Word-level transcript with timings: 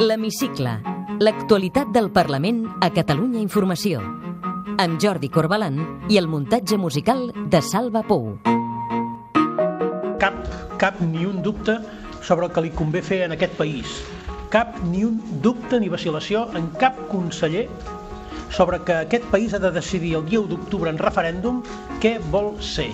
L'Hemicicle. 0.00 0.70
L'actualitat 1.20 1.90
del 1.92 2.06
Parlament 2.08 2.62
a 2.80 2.88
Catalunya 2.88 3.36
Informació. 3.42 3.98
Amb 4.80 4.96
Jordi 5.02 5.28
Corbalan 5.28 5.76
i 6.08 6.16
el 6.16 6.24
muntatge 6.24 6.78
musical 6.80 7.26
de 7.52 7.60
Salva 7.60 8.00
Pou. 8.08 8.30
Cap, 10.22 10.38
cap 10.80 11.02
ni 11.04 11.26
un 11.28 11.42
dubte 11.44 11.76
sobre 12.24 12.48
el 12.48 12.54
que 12.54 12.64
li 12.64 12.72
convé 12.80 13.04
fer 13.04 13.20
en 13.26 13.36
aquest 13.36 13.60
país. 13.60 13.98
Cap 14.48 14.80
ni 14.88 15.04
un 15.04 15.20
dubte 15.44 15.76
ni 15.84 15.92
vacil·lació 15.92 16.46
en 16.56 16.72
cap 16.80 16.96
conseller 17.12 17.66
sobre 18.48 18.80
que 18.80 19.02
aquest 19.02 19.28
país 19.28 19.52
ha 19.52 19.60
de 19.60 19.74
decidir 19.76 20.16
el 20.16 20.24
dia 20.24 20.40
1 20.40 20.48
d'octubre 20.54 20.88
en 20.88 21.04
referèndum 21.04 21.60
què 22.00 22.16
vol 22.32 22.54
ser. 22.64 22.88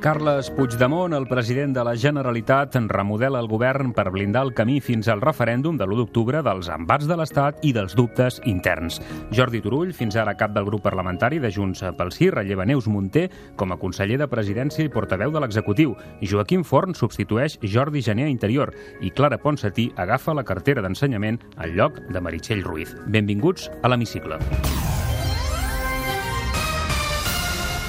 Carles 0.00 0.50
Puigdemont, 0.50 1.14
el 1.14 1.26
president 1.26 1.72
de 1.74 1.82
la 1.84 1.96
Generalitat, 1.96 2.76
en 2.76 2.88
remodela 2.88 3.40
el 3.40 3.48
govern 3.48 3.92
per 3.96 4.10
blindar 4.12 4.44
el 4.44 4.52
camí 4.54 4.76
fins 4.84 5.08
al 5.08 5.22
referèndum 5.24 5.78
de 5.80 5.86
l'1 5.86 5.98
d'octubre 6.02 6.42
dels 6.44 6.68
embats 6.70 7.08
de 7.08 7.16
l'Estat 7.16 7.64
i 7.64 7.72
dels 7.74 7.96
dubtes 7.96 8.38
interns. 8.44 9.00
Jordi 9.34 9.62
Turull, 9.64 9.94
fins 9.96 10.16
ara 10.20 10.36
cap 10.38 10.52
del 10.54 10.68
grup 10.68 10.84
parlamentari 10.84 11.40
de 11.42 11.50
Junts 11.50 11.82
pel 11.96 12.12
Sí, 12.12 12.28
relleva 12.30 12.66
Neus 12.68 12.86
Munté 12.92 13.26
com 13.56 13.72
a 13.72 13.78
conseller 13.80 14.18
de 14.20 14.28
Presidència 14.30 14.84
i 14.84 14.92
portaveu 14.92 15.32
de 15.32 15.42
l'executiu. 15.42 15.96
Joaquim 16.20 16.62
Forn 16.64 16.94
substitueix 16.94 17.58
Jordi 17.62 18.02
Gené 18.04 18.28
a 18.28 18.32
Interior 18.32 18.74
i 19.00 19.10
Clara 19.10 19.40
Ponsatí 19.42 19.90
agafa 19.96 20.34
la 20.36 20.44
cartera 20.44 20.84
d'ensenyament 20.84 21.40
al 21.56 21.72
lloc 21.74 22.02
de 22.12 22.20
Meritxell 22.20 22.62
Ruiz. 22.64 22.94
Benvinguts 23.06 23.70
a 23.82 23.88
l'Hemicicle. 23.88 24.38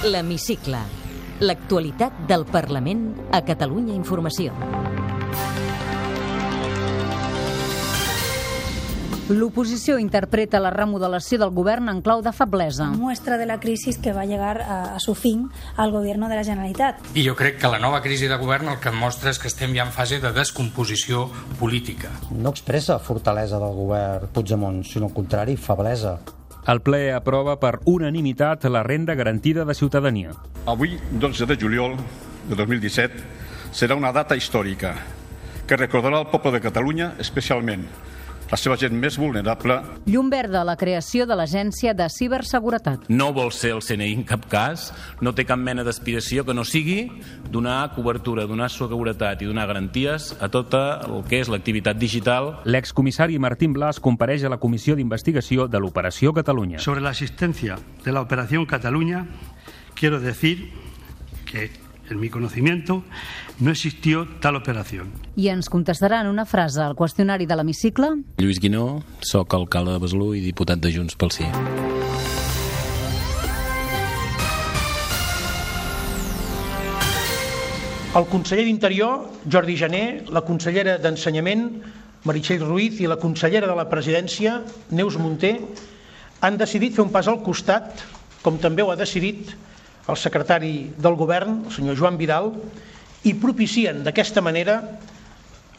L'Hemicicle. 0.07 1.06
L'actualitat 1.39 2.23
del 2.25 2.47
Parlament 2.49 3.11
a 3.29 3.43
Catalunya 3.45 3.93
Informació. 3.93 4.55
L'oposició 9.27 9.97
interpreta 9.99 10.57
la 10.63 10.71
remodelació 10.71 11.37
del 11.37 11.51
govern 11.53 11.91
en 11.91 11.99
clau 12.01 12.23
de 12.23 12.31
feblesa. 12.33 12.87
muestra 12.95 13.37
de 13.37 13.45
la 13.45 13.59
crisis 13.59 13.99
que 13.99 14.13
va 14.13 14.21
a 14.21 14.25
llegar 14.25 14.61
a, 14.61 14.95
a 14.95 14.99
su 14.99 15.13
fin 15.13 15.49
al 15.75 15.91
gobierno 15.91 16.29
de 16.29 16.37
la 16.37 16.45
Generalitat. 16.47 17.03
I 17.13 17.27
jo 17.27 17.35
crec 17.35 17.59
que 17.59 17.67
la 17.67 17.77
nova 17.77 18.01
crisi 18.01 18.25
de 18.27 18.37
govern 18.37 18.69
el 18.69 18.79
que 18.79 18.89
mostra 18.91 19.29
és 19.29 19.37
que 19.37 19.51
estem 19.51 19.75
ja 19.75 19.83
en 19.85 19.91
fase 19.91 20.17
de 20.23 20.31
descomposició 20.31 21.27
política. 21.59 22.09
No 22.31 22.49
expressa 22.55 22.97
fortalesa 22.97 23.59
del 23.59 23.75
govern 23.75 24.31
Puigdemont, 24.33 24.81
sinó 24.87 25.11
al 25.11 25.13
contrari, 25.13 25.57
feblesa. 25.57 26.17
El 26.67 26.81
ple 26.83 27.13
aprova 27.15 27.53
per 27.61 27.77
unanimitat 27.87 28.65
la 28.67 28.81
renda 28.83 29.13
garantida 29.15 29.63
de 29.63 29.73
ciutadania. 29.73 30.33
Avui, 30.67 30.97
12 31.11 31.45
de 31.47 31.55
juliol 31.55 31.93
de 32.49 32.57
2017, 32.59 33.21
serà 33.71 33.95
una 33.95 34.11
data 34.11 34.35
històrica 34.35 34.91
que 35.67 35.77
recordarà 35.79 36.19
el 36.19 36.27
poble 36.27 36.51
de 36.51 36.61
Catalunya, 36.65 37.13
especialment 37.23 37.85
la 38.51 38.57
seva 38.59 38.77
gent 38.79 38.95
més 38.95 39.17
vulnerable. 39.19 39.79
Llum 40.07 40.29
verda 40.31 40.61
a 40.61 40.67
la 40.67 40.77
creació 40.79 41.25
de 41.27 41.35
l'Agència 41.35 41.93
de 41.97 42.07
Ciberseguretat. 42.09 43.07
No 43.09 43.31
vol 43.35 43.51
ser 43.51 43.73
el 43.75 43.83
CNI 43.83 44.13
en 44.15 44.23
cap 44.27 44.45
cas, 44.51 44.91
no 45.21 45.33
té 45.35 45.45
cap 45.47 45.59
mena 45.59 45.83
d'aspiració 45.87 46.45
que 46.47 46.55
no 46.55 46.63
sigui 46.67 47.09
donar 47.51 47.93
cobertura, 47.95 48.47
donar 48.47 48.69
seguretat 48.71 49.41
i 49.43 49.49
donar 49.49 49.67
garanties 49.67 50.33
a 50.39 50.49
tota 50.53 51.01
el 51.07 51.25
que 51.27 51.41
és 51.41 51.51
l'activitat 51.51 51.99
digital. 51.99 52.53
L'excomissari 52.65 53.39
Martín 53.39 53.73
Blas 53.75 53.99
compareix 53.99 54.45
a 54.45 54.53
la 54.53 54.61
Comissió 54.63 54.95
d'Investigació 54.95 55.67
de 55.67 55.81
l'Operació 55.83 56.33
Catalunya. 56.33 56.79
Sobre 56.79 57.01
la 57.01 57.11
existencia 57.11 57.77
de 58.03 58.11
la 58.11 58.21
Operación 58.21 58.65
Cataluña, 58.65 59.25
quiero 59.95 60.19
decir 60.19 60.71
que, 61.45 61.71
en 62.09 62.19
mi 62.19 62.29
conocimiento, 62.29 63.03
no 63.59 63.71
existió 63.71 64.27
tal 64.41 64.55
operación. 64.55 65.11
I 65.35 65.49
ens 65.53 65.69
contestarà 65.69 66.21
en 66.21 66.31
una 66.31 66.45
frase 66.45 66.81
al 66.83 66.95
qüestionari 66.95 67.45
de 67.45 67.57
l'hemicicle 67.57 68.13
Lluís 68.37 68.59
Guinó, 68.59 69.03
sóc 69.21 69.53
alcalde 69.53 69.97
de 69.97 70.03
Besalú 70.03 70.33
i 70.35 70.41
diputat 70.41 70.79
de 70.79 70.93
Junts 70.93 71.15
pel 71.15 71.31
Sí. 71.31 71.45
El 78.17 78.25
conseller 78.25 78.63
d'Interior, 78.65 79.27
Jordi 79.45 79.75
Jané, 79.77 80.23
la 80.33 80.41
consellera 80.41 80.95
d'Ensenyament, 80.97 81.67
Meritxell 82.25 82.63
Ruiz, 82.65 82.97
i 82.97 83.05
la 83.05 83.19
consellera 83.21 83.67
de 83.69 83.75
la 83.77 83.85
Presidència, 83.91 84.55
Neus 84.89 85.19
Munté, 85.21 85.51
han 86.41 86.57
decidit 86.57 86.95
fer 86.95 87.03
un 87.05 87.11
pas 87.13 87.27
al 87.29 87.43
costat, 87.45 88.01
com 88.41 88.57
també 88.57 88.81
ho 88.81 88.89
ha 88.89 88.97
decidit 88.97 89.53
el 90.07 90.17
secretari 90.17 90.91
del 90.97 91.15
govern, 91.19 91.63
el 91.67 91.75
senyor 91.75 91.97
Joan 91.99 92.17
Vidal, 92.17 92.53
i 93.27 93.33
propicien 93.35 94.03
d'aquesta 94.05 94.41
manera 94.41 94.81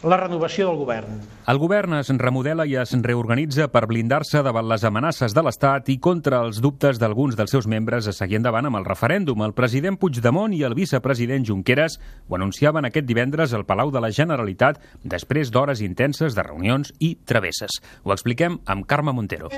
la 0.02 0.16
renovació 0.16 0.68
del 0.68 0.76
govern. 0.78 1.14
El 1.48 1.58
govern 1.58 1.96
es 1.98 2.10
remodela 2.20 2.66
i 2.68 2.76
es 2.78 2.92
reorganitza 3.02 3.66
per 3.72 3.86
blindar-se 3.90 4.42
davant 4.46 4.68
les 4.70 4.84
amenaces 4.86 5.34
de 5.34 5.42
l'Estat 5.42 5.88
i 5.90 5.98
contra 5.98 6.42
els 6.44 6.60
dubtes 6.62 7.00
d'alguns 7.02 7.34
dels 7.38 7.50
seus 7.50 7.66
membres 7.66 8.06
a 8.06 8.14
seguir 8.14 8.38
endavant 8.38 8.68
amb 8.68 8.78
el 8.78 8.86
referèndum. 8.86 9.42
El 9.42 9.56
president 9.58 9.98
Puigdemont 9.98 10.54
i 10.54 10.62
el 10.62 10.76
vicepresident 10.78 11.46
Junqueras 11.48 11.98
ho 12.28 12.36
anunciaven 12.38 12.86
aquest 12.86 13.08
divendres 13.08 13.54
al 13.54 13.66
Palau 13.66 13.90
de 13.90 14.04
la 14.04 14.12
Generalitat 14.14 14.78
després 15.02 15.50
d'hores 15.50 15.82
intenses 15.82 16.36
de 16.36 16.46
reunions 16.46 16.92
i 17.00 17.16
travesses. 17.24 17.80
Ho 18.04 18.14
expliquem 18.14 18.60
amb 18.66 18.86
Carme 18.86 19.16
Montero. 19.16 19.50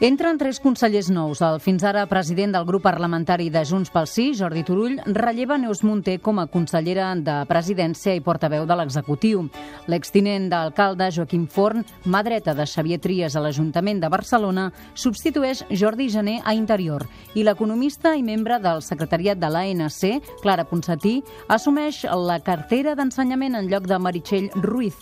Entren 0.00 0.38
tres 0.40 0.56
consellers 0.64 1.10
nous. 1.12 1.42
El 1.44 1.58
fins 1.60 1.82
ara 1.84 2.06
president 2.08 2.54
del 2.54 2.64
grup 2.64 2.86
parlamentari 2.86 3.50
de 3.52 3.60
Junts 3.68 3.90
pel 3.92 4.06
Sí, 4.08 4.30
Jordi 4.32 4.62
Turull, 4.64 4.94
relleva 5.12 5.58
Neus 5.60 5.82
Munté 5.84 6.14
com 6.24 6.40
a 6.40 6.46
consellera 6.48 7.10
de 7.20 7.34
Presidència 7.50 8.14
i 8.16 8.22
portaveu 8.24 8.64
de 8.64 8.78
l'executiu. 8.80 9.44
L'extinent 9.92 10.48
d'alcalde 10.48 11.10
Joaquim 11.12 11.44
Forn, 11.44 11.84
mà 12.08 12.24
dreta 12.24 12.56
de 12.56 12.64
Xavier 12.64 12.96
Trias 12.96 13.36
a 13.36 13.44
l'Ajuntament 13.44 14.00
de 14.00 14.08
Barcelona, 14.08 14.70
substitueix 14.94 15.66
Jordi 15.68 16.08
Gené 16.08 16.40
a 16.48 16.56
Interior 16.56 17.04
i 17.36 17.44
l'economista 17.44 18.16
i 18.16 18.24
membre 18.24 18.56
del 18.56 18.80
secretariat 18.80 19.36
de 19.36 19.52
l'ANC, 19.52 20.30
Clara 20.40 20.64
Ponsatí, 20.64 21.18
assumeix 21.52 22.06
la 22.08 22.40
cartera 22.40 22.96
d'ensenyament 22.96 23.60
en 23.60 23.68
lloc 23.68 23.84
de 23.84 24.00
Meritxell 24.00 24.48
Ruiz. 24.64 24.96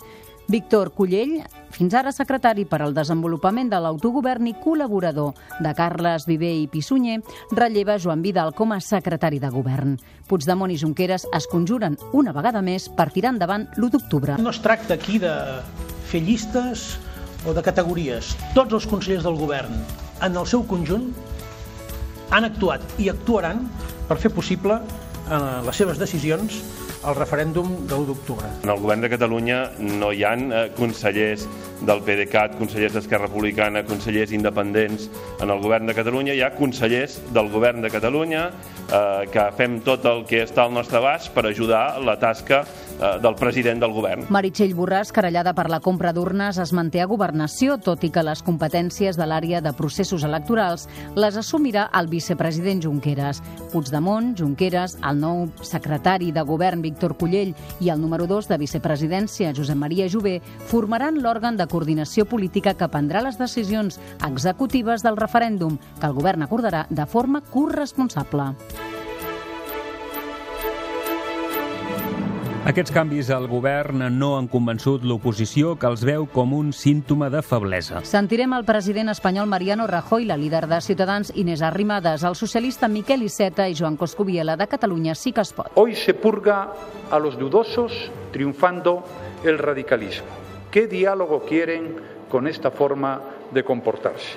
Víctor 0.49 0.95
Cullell, 0.97 1.43
fins 1.77 1.93
ara 1.93 2.09
secretari 2.09 2.63
per 2.65 2.79
al 2.81 2.95
desenvolupament 2.97 3.69
de 3.69 3.77
l'autogovern 3.85 4.47
i 4.49 4.55
col·laborador 4.57 5.35
de 5.61 5.73
Carles 5.77 6.25
Viver 6.25 6.55
i 6.63 6.69
Pissunyer, 6.73 7.19
relleva 7.53 7.99
Joan 8.01 8.23
Vidal 8.25 8.55
com 8.57 8.73
a 8.73 8.81
secretari 8.81 9.43
de 9.43 9.51
govern. 9.53 9.99
Puigdemont 10.25 10.73
i 10.73 10.79
Junqueras 10.81 11.27
es 11.37 11.49
conjuren 11.53 11.99
una 12.17 12.33
vegada 12.33 12.65
més 12.65 12.89
per 12.89 13.11
tirar 13.13 13.35
endavant 13.35 13.69
l'1 13.77 13.93
d'octubre. 13.93 14.39
No 14.41 14.57
es 14.57 14.63
tracta 14.65 14.97
aquí 14.97 15.21
de 15.21 15.35
fer 16.09 16.25
llistes 16.25 16.95
o 17.45 17.53
de 17.53 17.63
categories. 17.63 18.33
Tots 18.57 18.73
els 18.73 18.89
consellers 18.89 19.29
del 19.29 19.37
govern, 19.37 19.77
en 20.25 20.33
el 20.33 20.49
seu 20.49 20.65
conjunt, 20.65 21.11
han 22.33 22.49
actuat 22.49 22.81
i 22.97 23.13
actuaran 23.13 23.67
per 24.09 24.17
fer 24.17 24.33
possible 24.33 24.81
eh, 24.81 25.41
les 25.69 25.77
seves 25.77 26.01
decisions 26.01 26.63
al 27.05 27.15
referèndum 27.17 27.69
de 27.87 27.95
l'1 27.95 28.07
d'octubre. 28.09 28.49
En 28.65 28.71
el 28.73 28.81
govern 28.83 29.03
de 29.05 29.11
Catalunya 29.13 29.59
no 29.79 30.11
hi 30.13 30.25
han 30.27 30.51
eh, 30.53 30.65
consellers 30.77 31.47
del 31.87 32.03
PDeCAT, 32.03 32.57
consellers 32.59 32.97
d'Esquerra 32.97 33.29
Republicana, 33.29 33.85
consellers 33.87 34.33
independents. 34.35 35.09
En 35.41 35.51
el 35.51 35.63
govern 35.63 35.87
de 35.87 35.95
Catalunya 35.95 36.35
hi 36.35 36.43
ha 36.43 36.51
consellers 36.57 37.21
del 37.35 37.51
govern 37.53 37.83
de 37.85 37.91
Catalunya 37.95 38.49
eh, 38.49 39.29
que 39.33 39.47
fem 39.59 39.79
tot 39.87 40.07
el 40.11 40.25
que 40.27 40.43
està 40.47 40.67
al 40.67 40.75
nostre 40.75 40.99
abast 40.99 41.33
per 41.35 41.47
ajudar 41.47 42.01
la 42.03 42.19
tasca 42.19 42.65
del 42.99 43.35
president 43.39 43.81
del 43.83 43.93
govern. 43.95 44.27
Meritxell 44.33 44.75
Borràs, 44.77 45.13
querellada 45.15 45.55
per 45.55 45.69
la 45.71 45.81
compra 45.81 46.13
d'urnes, 46.13 46.59
es 46.59 46.73
manté 46.75 47.03
a 47.03 47.09
governació, 47.11 47.79
tot 47.79 48.03
i 48.05 48.11
que 48.15 48.25
les 48.27 48.43
competències 48.43 49.17
de 49.19 49.27
l'àrea 49.29 49.61
de 49.65 49.73
processos 49.79 50.25
electorals 50.27 50.89
les 51.17 51.39
assumirà 51.39 51.89
el 51.99 52.11
vicepresident 52.11 52.83
Junqueras. 52.83 53.43
Puigdemont, 53.73 54.35
Junqueras, 54.39 54.99
el 55.07 55.23
nou 55.23 55.47
secretari 55.63 56.33
de 56.35 56.43
govern 56.43 56.83
Víctor 56.83 57.17
Cullell 57.21 57.55
i 57.81 57.93
el 57.93 58.03
número 58.03 58.27
2 58.27 58.51
de 58.51 58.59
vicepresidència 58.59 59.55
Josep 59.55 59.79
Maria 59.79 60.09
Jové 60.11 60.39
formaran 60.71 61.23
l'òrgan 61.23 61.57
de 61.57 61.69
coordinació 61.71 62.27
política 62.27 62.75
que 62.75 62.91
prendrà 62.91 63.23
les 63.25 63.39
decisions 63.39 64.01
executives 64.27 65.07
del 65.07 65.19
referèndum 65.21 65.79
que 66.01 66.07
el 66.07 66.17
govern 66.19 66.47
acordarà 66.47 66.87
de 66.91 67.07
forma 67.07 67.43
corresponsable. 67.55 68.55
Aquests 72.69 72.93
canvis 72.93 73.31
al 73.33 73.47
govern 73.49 74.03
no 74.19 74.35
han 74.37 74.45
convençut 74.53 75.01
l'oposició 75.09 75.71
que 75.81 75.89
els 75.89 76.03
veu 76.05 76.27
com 76.29 76.51
un 76.53 76.75
símptoma 76.77 77.31
de 77.33 77.41
feblesa. 77.41 78.03
Sentirem 78.05 78.53
el 78.53 78.67
president 78.69 79.09
espanyol 79.09 79.47
Mariano 79.49 79.87
Rajoy, 79.89 80.27
la 80.29 80.37
líder 80.37 80.67
de 80.69 80.83
Ciutadans 80.85 81.31
Inés 81.35 81.63
Arrimadas, 81.65 82.27
el 82.29 82.37
socialista 82.37 82.91
Miquel 82.93 83.25
Iceta 83.25 83.65
i 83.73 83.77
Joan 83.79 83.97
Coscubiela 83.97 84.59
de 84.61 84.67
Catalunya 84.69 85.15
sí 85.15 85.33
que 85.33 85.41
es 85.41 85.55
pot. 85.57 85.73
Hoy 85.81 85.95
se 85.97 86.13
purga 86.13 86.75
a 87.11 87.19
los 87.19 87.39
dudosos 87.39 88.13
triunfando 88.33 89.03
el 89.45 89.57
radicalismo. 89.57 90.29
¿Qué 90.71 90.87
diálogo 90.87 91.47
quieren 91.49 91.97
con 92.29 92.47
esta 92.47 92.71
forma 92.71 93.23
de 93.51 93.65
comportarse? 93.65 94.37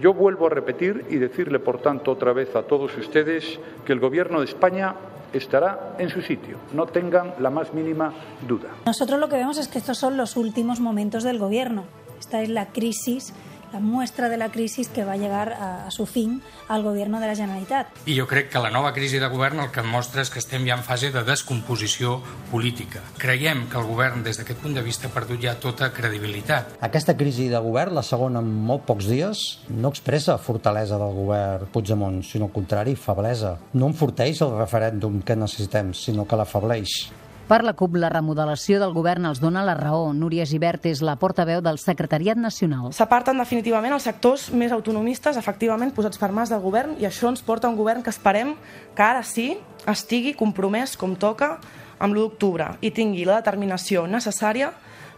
Yo 0.00 0.12
vuelvo 0.12 0.46
a 0.46 0.50
repetir 0.50 1.04
y 1.08 1.18
decirle, 1.18 1.60
por 1.60 1.78
tanto, 1.78 2.10
otra 2.10 2.32
vez 2.32 2.56
a 2.56 2.64
todos 2.64 2.96
ustedes 2.96 3.60
que 3.84 3.92
el 3.92 4.00
Gobierno 4.00 4.40
de 4.40 4.46
España 4.46 4.96
estará 5.32 5.96
en 5.98 6.10
su 6.10 6.22
sitio, 6.22 6.58
no 6.72 6.86
tengan 6.86 7.34
la 7.38 7.50
más 7.50 7.72
mínima 7.72 8.12
duda. 8.46 8.68
Nosotros 8.86 9.18
lo 9.20 9.28
que 9.28 9.36
vemos 9.36 9.58
es 9.58 9.68
que 9.68 9.78
estos 9.78 9.98
son 9.98 10.16
los 10.16 10.36
últimos 10.36 10.80
momentos 10.80 11.22
del 11.24 11.38
gobierno. 11.38 11.84
Esta 12.18 12.42
es 12.42 12.48
la 12.48 12.66
crisis 12.66 13.32
la 13.72 13.80
muestra 13.80 14.28
de 14.28 14.36
la 14.36 14.50
crisis 14.50 14.88
que 14.88 15.04
va 15.04 15.12
a 15.12 15.16
llegar 15.16 15.52
a, 15.52 15.86
a 15.86 15.90
su 15.90 16.06
fin 16.06 16.40
al 16.68 16.82
govern 16.82 17.18
de 17.20 17.26
la 17.26 17.36
Generalitat. 17.36 18.00
I 18.06 18.16
jo 18.18 18.26
crec 18.30 18.50
que 18.52 18.62
la 18.62 18.70
nova 18.70 18.92
crisi 18.94 19.18
de 19.18 19.28
govern 19.30 19.60
el 19.60 19.70
que 19.74 19.84
mostra 19.86 20.24
és 20.24 20.30
que 20.30 20.40
estem 20.42 20.66
ja 20.68 20.76
en 20.78 20.84
fase 20.86 21.10
de 21.14 21.22
descomposició 21.26 22.18
política. 22.50 23.02
Creiem 23.18 23.66
que 23.70 23.78
el 23.80 23.88
govern, 23.88 24.24
des 24.26 24.40
d'aquest 24.40 24.60
punt 24.62 24.76
de 24.76 24.84
vista, 24.86 25.08
ha 25.08 25.14
perdut 25.14 25.42
ja 25.42 25.56
tota 25.60 25.90
credibilitat. 25.94 26.76
Aquesta 26.80 27.16
crisi 27.16 27.48
de 27.52 27.62
govern, 27.62 27.94
la 27.96 28.06
segona 28.06 28.42
en 28.42 28.50
molt 28.50 28.86
pocs 28.88 29.08
dies, 29.10 29.46
no 29.70 29.92
expressa 29.94 30.38
fortalesa 30.38 30.98
del 31.00 31.16
govern 31.16 31.70
Puigdemont, 31.72 32.22
sinó 32.26 32.50
al 32.50 32.54
contrari, 32.54 32.96
feblesa. 32.96 33.56
No 33.74 33.90
enforteix 33.90 34.42
el 34.46 34.56
referèndum 34.58 35.20
que 35.22 35.38
necessitem, 35.38 35.94
sinó 35.94 36.26
que 36.26 36.38
l'afableix. 36.38 37.00
Per 37.50 37.64
la 37.66 37.72
CUP, 37.74 37.96
la 37.98 38.06
remodelació 38.12 38.76
del 38.78 38.92
govern 38.94 39.24
els 39.26 39.40
dona 39.42 39.64
la 39.66 39.72
raó. 39.74 40.12
Núria 40.14 40.44
Givert 40.46 40.84
és 40.86 41.00
la 41.02 41.16
portaveu 41.18 41.58
del 41.58 41.80
Secretariat 41.82 42.38
Nacional. 42.38 42.92
S'aparten 42.94 43.42
definitivament 43.42 43.96
els 43.96 44.06
sectors 44.06 44.44
més 44.54 44.70
autonomistes 44.70 45.34
efectivament 45.40 45.90
posats 45.96 46.20
per 46.20 46.28
mans 46.30 46.52
del 46.54 46.62
govern 46.62 46.94
i 47.02 47.08
això 47.08 47.26
ens 47.26 47.42
porta 47.42 47.66
a 47.66 47.72
un 47.72 47.78
govern 47.80 48.04
que 48.06 48.14
esperem 48.14 48.52
que 48.94 49.02
ara 49.02 49.24
sí 49.26 49.48
estigui 49.90 50.36
compromès 50.38 50.94
com 51.00 51.16
toca 51.18 51.56
amb 51.98 52.14
l'1 52.14 52.20
d'octubre 52.20 52.68
i 52.86 52.94
tingui 52.94 53.26
la 53.26 53.40
determinació 53.40 54.06
necessària 54.06 54.70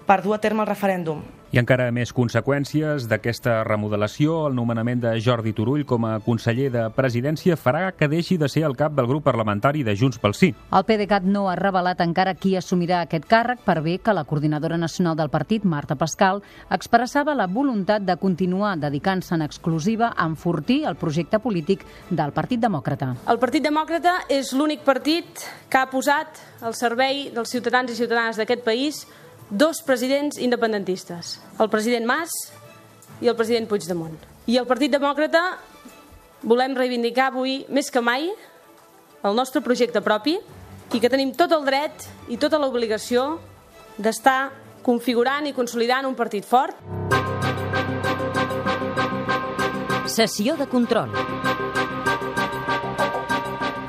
per 0.06 0.22
dur 0.22 0.34
a 0.36 0.42
terme 0.42 0.62
el 0.62 0.70
referèndum. 0.70 1.22
I 1.52 1.58
encara 1.60 1.90
més 1.92 2.14
conseqüències 2.16 3.04
d'aquesta 3.10 3.58
remodelació, 3.68 4.46
el 4.48 4.54
nomenament 4.56 5.02
de 5.02 5.10
Jordi 5.20 5.50
Turull 5.52 5.82
com 5.84 6.06
a 6.08 6.14
conseller 6.24 6.70
de 6.72 6.86
Presidència 6.96 7.58
farà 7.60 7.90
que 7.92 8.08
deixi 8.08 8.38
de 8.40 8.48
ser 8.48 8.62
el 8.64 8.72
cap 8.72 8.94
del 8.96 9.04
grup 9.10 9.26
parlamentari 9.26 9.82
de 9.84 9.92
Junts 9.92 10.16
pel 10.22 10.32
Sí. 10.32 10.48
El 10.72 10.86
PDeCAT 10.88 11.26
no 11.28 11.50
ha 11.50 11.58
revelat 11.60 12.00
encara 12.00 12.32
qui 12.40 12.54
assumirà 12.56 13.02
aquest 13.02 13.28
càrrec 13.28 13.60
per 13.66 13.82
bé 13.84 13.98
que 13.98 14.14
la 14.16 14.24
coordinadora 14.24 14.78
nacional 14.80 15.14
del 15.14 15.28
partit, 15.28 15.66
Marta 15.68 15.94
Pascal, 15.94 16.40
expressava 16.70 17.34
la 17.36 17.46
voluntat 17.46 18.00
de 18.00 18.16
continuar 18.16 18.78
dedicant-se 18.80 19.34
en 19.34 19.42
exclusiva 19.44 20.14
a 20.16 20.24
enfortir 20.24 20.86
el 20.88 20.96
projecte 20.96 21.38
polític 21.38 21.84
del 22.08 22.32
Partit 22.32 22.64
Demòcrata. 22.64 23.12
El 23.28 23.38
Partit 23.38 23.68
Demòcrata 23.68 24.22
és 24.32 24.54
l'únic 24.56 24.86
partit 24.88 25.44
que 25.68 25.84
ha 25.84 25.90
posat 25.92 26.40
al 26.62 26.72
servei 26.72 27.28
dels 27.34 27.52
ciutadans 27.52 27.92
i 27.92 27.98
ciutadanes 28.00 28.40
d'aquest 28.40 28.64
país 28.64 29.04
dos 29.52 29.82
presidents 29.84 30.38
independentistes, 30.40 31.36
el 31.60 31.68
president 31.68 32.06
Mas 32.08 32.32
i 33.20 33.28
el 33.28 33.36
president 33.36 33.68
Puigdemont. 33.68 34.16
I 34.48 34.56
el 34.56 34.66
Partit 34.66 34.90
Demòcrata 34.90 35.42
volem 36.42 36.72
reivindicar 36.74 37.28
avui 37.28 37.60
més 37.68 37.92
que 37.92 38.00
mai 38.00 38.30
el 39.22 39.36
nostre 39.36 39.60
projecte 39.62 40.00
propi 40.02 40.38
i 40.92 41.00
que 41.00 41.12
tenim 41.12 41.34
tot 41.36 41.52
el 41.52 41.68
dret 41.68 42.08
i 42.32 42.40
tota 42.40 42.58
l'obligació 42.58 43.36
d'estar 44.00 44.50
configurant 44.82 45.46
i 45.46 45.54
consolidant 45.54 46.08
un 46.08 46.16
partit 46.16 46.48
fort. 46.48 46.74
Sessió 50.08 50.56
de 50.56 50.66
control. 50.66 51.12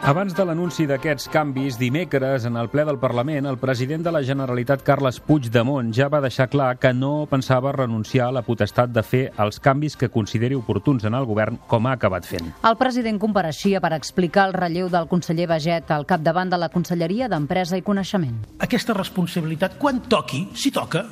Abans 0.04 0.34
de 0.36 0.44
l'anunci 0.44 0.84
d'aquests 0.84 1.30
canvis, 1.32 1.78
dimecres, 1.80 2.44
en 2.44 2.58
el 2.60 2.68
ple 2.68 2.84
del 2.84 2.98
Parlament, 3.00 3.46
el 3.48 3.56
president 3.56 4.02
de 4.04 4.12
la 4.12 4.20
Generalitat, 4.28 4.82
Carles 4.84 5.22
Puigdemont, 5.24 5.94
ja 5.96 6.10
va 6.12 6.20
deixar 6.20 6.50
clar 6.52 6.74
que 6.76 6.90
no 6.92 7.24
pensava 7.32 7.72
renunciar 7.72 8.26
a 8.28 8.34
la 8.36 8.42
potestat 8.44 8.92
de 8.92 9.00
fer 9.00 9.22
els 9.40 9.62
canvis 9.64 9.96
que 9.96 10.10
consideri 10.12 10.58
oportuns 10.60 11.08
en 11.08 11.16
el 11.16 11.24
govern, 11.30 11.56
com 11.72 11.88
ha 11.88 11.94
acabat 11.96 12.28
fent. 12.28 12.50
El 12.68 12.76
president 12.76 13.22
compareixia 13.22 13.80
per 13.80 13.94
explicar 13.96 14.50
el 14.50 14.58
relleu 14.58 14.90
del 14.92 15.08
conseller 15.08 15.48
Baget 15.48 15.96
al 15.96 16.04
capdavant 16.04 16.52
de 16.52 16.60
la 16.60 16.68
Conselleria 16.74 17.32
d'Empresa 17.32 17.80
i 17.80 17.86
Coneixement. 17.88 18.42
Aquesta 18.60 18.98
responsabilitat, 19.00 19.80
quan 19.80 20.04
toqui, 20.12 20.50
si 20.52 20.76
toca, 20.76 21.06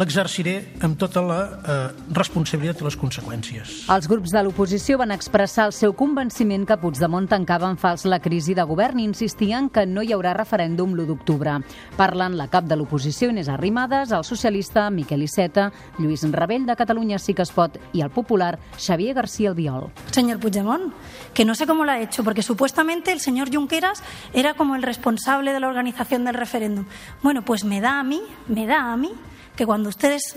l'exerciré 0.00 0.54
amb 0.80 0.96
tota 0.98 1.20
la 1.24 1.40
eh, 1.44 1.78
responsabilitat 2.16 2.80
i 2.80 2.86
les 2.86 2.96
conseqüències. 2.98 3.72
Els 3.92 4.08
grups 4.08 4.32
de 4.32 4.42
l'oposició 4.44 4.96
van 5.00 5.12
expressar 5.12 5.66
el 5.68 5.74
seu 5.76 5.92
convenciment 5.96 6.64
que 6.68 6.78
Puigdemont 6.80 7.28
tancava 7.28 7.68
en 7.68 7.76
fals 7.80 8.06
la 8.08 8.20
crisi 8.24 8.56
de 8.56 8.64
govern 8.68 9.00
i 9.00 9.06
insistien 9.08 9.68
que 9.72 9.84
no 9.86 10.02
hi 10.02 10.14
haurà 10.16 10.32
referèndum 10.38 10.94
l'1 10.96 11.08
d'octubre. 11.10 11.58
Parlen 11.98 12.38
la 12.40 12.48
cap 12.48 12.64
de 12.68 12.78
l'oposició, 12.78 13.30
Inés 13.30 13.50
Arrimadas, 13.52 14.12
el 14.16 14.24
socialista 14.24 14.88
Miquel 14.90 15.26
Iceta, 15.26 15.70
Lluís 15.98 16.24
Rebell 16.32 16.66
de 16.66 16.76
Catalunya 16.76 17.18
Sí 17.18 17.34
que 17.34 17.44
es 17.44 17.52
pot 17.52 17.76
i 17.92 18.00
el 18.00 18.10
popular 18.10 18.58
Xavier 18.78 19.14
García 19.14 19.50
Albiol. 19.50 19.90
Señor 20.10 20.40
Puigdemont, 20.40 20.92
que 21.34 21.44
no 21.44 21.54
sé 21.54 21.66
cómo 21.66 21.84
lo 21.84 21.92
ha 21.92 22.00
hecho, 22.00 22.24
porque 22.24 22.42
supuestamente 22.42 23.12
el 23.12 23.20
señor 23.20 23.52
Junqueras 23.52 24.02
era 24.32 24.54
como 24.54 24.76
el 24.76 24.82
responsable 24.82 25.52
de 25.52 25.60
la 25.60 25.68
organización 25.68 26.24
del 26.24 26.34
referéndum. 26.34 26.86
Bueno, 27.22 27.42
pues 27.42 27.64
me 27.64 27.80
da 27.80 28.00
a 28.00 28.04
mí, 28.04 28.22
me 28.48 28.66
da 28.66 28.92
a 28.92 28.96
mí 28.96 29.10
que 29.56 29.66
cuando 29.66 29.88
ustedes 29.88 30.36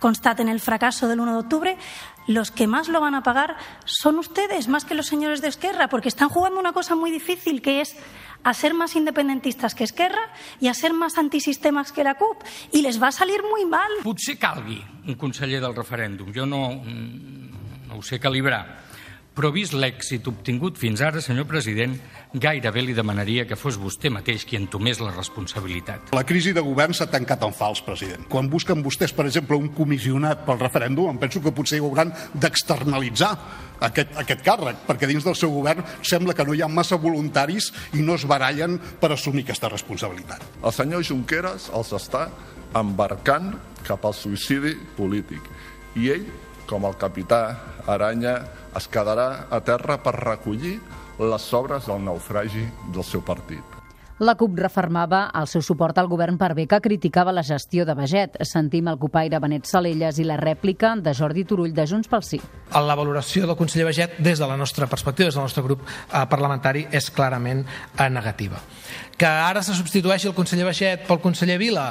constaten 0.00 0.48
el 0.48 0.60
fracaso 0.60 1.08
del 1.08 1.20
1 1.20 1.32
de 1.32 1.38
octubre, 1.38 1.78
los 2.26 2.50
que 2.50 2.66
más 2.66 2.88
lo 2.88 3.00
van 3.00 3.14
a 3.14 3.22
pagar 3.22 3.56
son 3.84 4.18
ustedes, 4.18 4.68
más 4.68 4.84
que 4.84 4.94
los 4.94 5.06
señores 5.06 5.42
de 5.42 5.48
Esquerra, 5.48 5.88
porque 5.88 6.08
están 6.08 6.28
jugando 6.28 6.58
una 6.58 6.72
cosa 6.72 6.94
muy 6.94 7.10
difícil, 7.10 7.60
que 7.60 7.80
es 7.80 7.96
a 8.42 8.54
ser 8.54 8.74
más 8.74 8.94
independentistas 8.96 9.74
que 9.74 9.84
Esquerra 9.84 10.30
y 10.60 10.68
a 10.68 10.74
ser 10.74 10.92
más 10.92 11.18
antisistemas 11.18 11.92
que 11.92 12.04
la 12.04 12.14
CUP. 12.14 12.42
Y 12.72 12.82
les 12.82 13.02
va 13.02 13.10
salir 13.12 13.42
muy 13.42 13.64
mal. 13.64 13.90
Potser 14.02 14.38
calgui 14.38 14.84
un 15.06 15.16
conseller 15.16 15.60
del 15.60 15.74
referèndum. 15.76 16.32
Jo 16.34 16.46
no, 16.46 16.80
no 16.84 17.96
ho 17.96 18.02
sé 18.02 18.20
calibrar. 18.20 18.83
Però 19.34 19.48
vist 19.50 19.74
l'èxit 19.74 20.28
obtingut 20.30 20.76
fins 20.78 21.00
ara, 21.02 21.18
senyor 21.18 21.48
president, 21.50 21.96
gairebé 22.38 22.84
li 22.84 22.92
demanaria 22.94 23.42
que 23.50 23.56
fos 23.58 23.74
vostè 23.82 24.06
mateix 24.14 24.44
qui 24.46 24.54
entomés 24.54 25.00
la 25.02 25.10
responsabilitat. 25.10 26.12
La 26.14 26.22
crisi 26.22 26.52
de 26.54 26.62
govern 26.62 26.94
s'ha 26.94 27.08
tancat 27.10 27.42
en 27.42 27.54
fals, 27.56 27.82
president. 27.82 28.28
Quan 28.30 28.46
busquen 28.52 28.84
vostès, 28.86 29.10
per 29.10 29.26
exemple, 29.26 29.58
un 29.58 29.72
comissionat 29.74 30.44
pel 30.46 30.62
referèndum, 30.62 31.10
em 31.10 31.18
penso 31.18 31.42
que 31.42 31.50
potser 31.50 31.80
hi 31.80 31.82
hauran 31.82 32.14
d'externalitzar 32.30 33.32
aquest, 33.88 34.14
aquest 34.22 34.46
càrrec, 34.46 34.86
perquè 34.86 35.10
dins 35.10 35.26
del 35.26 35.34
seu 35.34 35.50
govern 35.50 35.82
sembla 36.06 36.38
que 36.38 36.46
no 36.46 36.54
hi 36.54 36.62
ha 36.62 36.70
massa 36.70 37.00
voluntaris 37.02 37.72
i 37.98 38.06
no 38.06 38.14
es 38.14 38.28
barallen 38.30 38.78
per 39.02 39.10
assumir 39.16 39.42
aquesta 39.48 39.72
responsabilitat. 39.74 40.46
El 40.62 40.78
senyor 40.78 41.02
Junqueras 41.02 41.72
els 41.74 41.90
està 41.98 42.28
embarcant 42.78 43.50
cap 43.82 44.06
al 44.06 44.14
suïcidi 44.14 44.76
polític 44.94 45.42
i 45.98 46.10
ell, 46.14 46.28
com 46.70 46.86
el 46.88 46.96
capità 47.00 47.42
Aranya, 47.86 48.38
es 48.76 48.88
quedarà 48.90 49.46
a 49.50 49.60
terra 49.60 49.98
per 50.02 50.16
recollir 50.20 50.78
les 51.20 51.46
sobres 51.52 51.86
del 51.90 52.02
naufragi 52.02 52.66
del 52.90 53.06
seu 53.06 53.22
partit. 53.22 53.73
La 54.22 54.36
CUP 54.38 54.60
refermava 54.62 55.24
el 55.34 55.48
seu 55.50 55.62
suport 55.66 55.96
al 55.98 56.06
govern 56.06 56.36
per 56.38 56.52
bé 56.54 56.68
que 56.70 56.78
criticava 56.78 57.32
la 57.34 57.42
gestió 57.42 57.82
de 57.82 57.96
Baget. 57.98 58.36
Sentim 58.46 58.86
el 58.86 58.98
copaire 59.02 59.40
Benet 59.42 59.66
Salelles 59.66 60.20
i 60.22 60.26
la 60.28 60.36
rèplica 60.38 60.92
de 61.02 61.10
Jordi 61.18 61.42
Turull 61.42 61.72
de 61.74 61.82
Junts 61.90 62.06
pel 62.06 62.22
Sí. 62.22 62.38
La 62.70 62.94
valoració 62.94 63.42
del 63.48 63.56
conseller 63.58 63.88
Baget 63.88 64.14
des 64.22 64.38
de 64.38 64.46
la 64.46 64.56
nostra 64.56 64.86
perspectiva, 64.86 65.26
des 65.26 65.34
del 65.34 65.42
nostre 65.42 65.64
grup 65.64 65.82
eh, 65.82 66.26
parlamentari, 66.30 66.86
és 66.92 67.10
clarament 67.10 67.64
eh, 67.66 68.08
negativa. 68.08 68.60
Que 69.18 69.26
ara 69.26 69.62
se 69.62 69.74
substitueixi 69.74 70.28
el 70.30 70.34
conseller 70.34 70.68
Baixet 70.68 71.08
pel 71.08 71.18
conseller 71.22 71.58
Vila? 71.58 71.88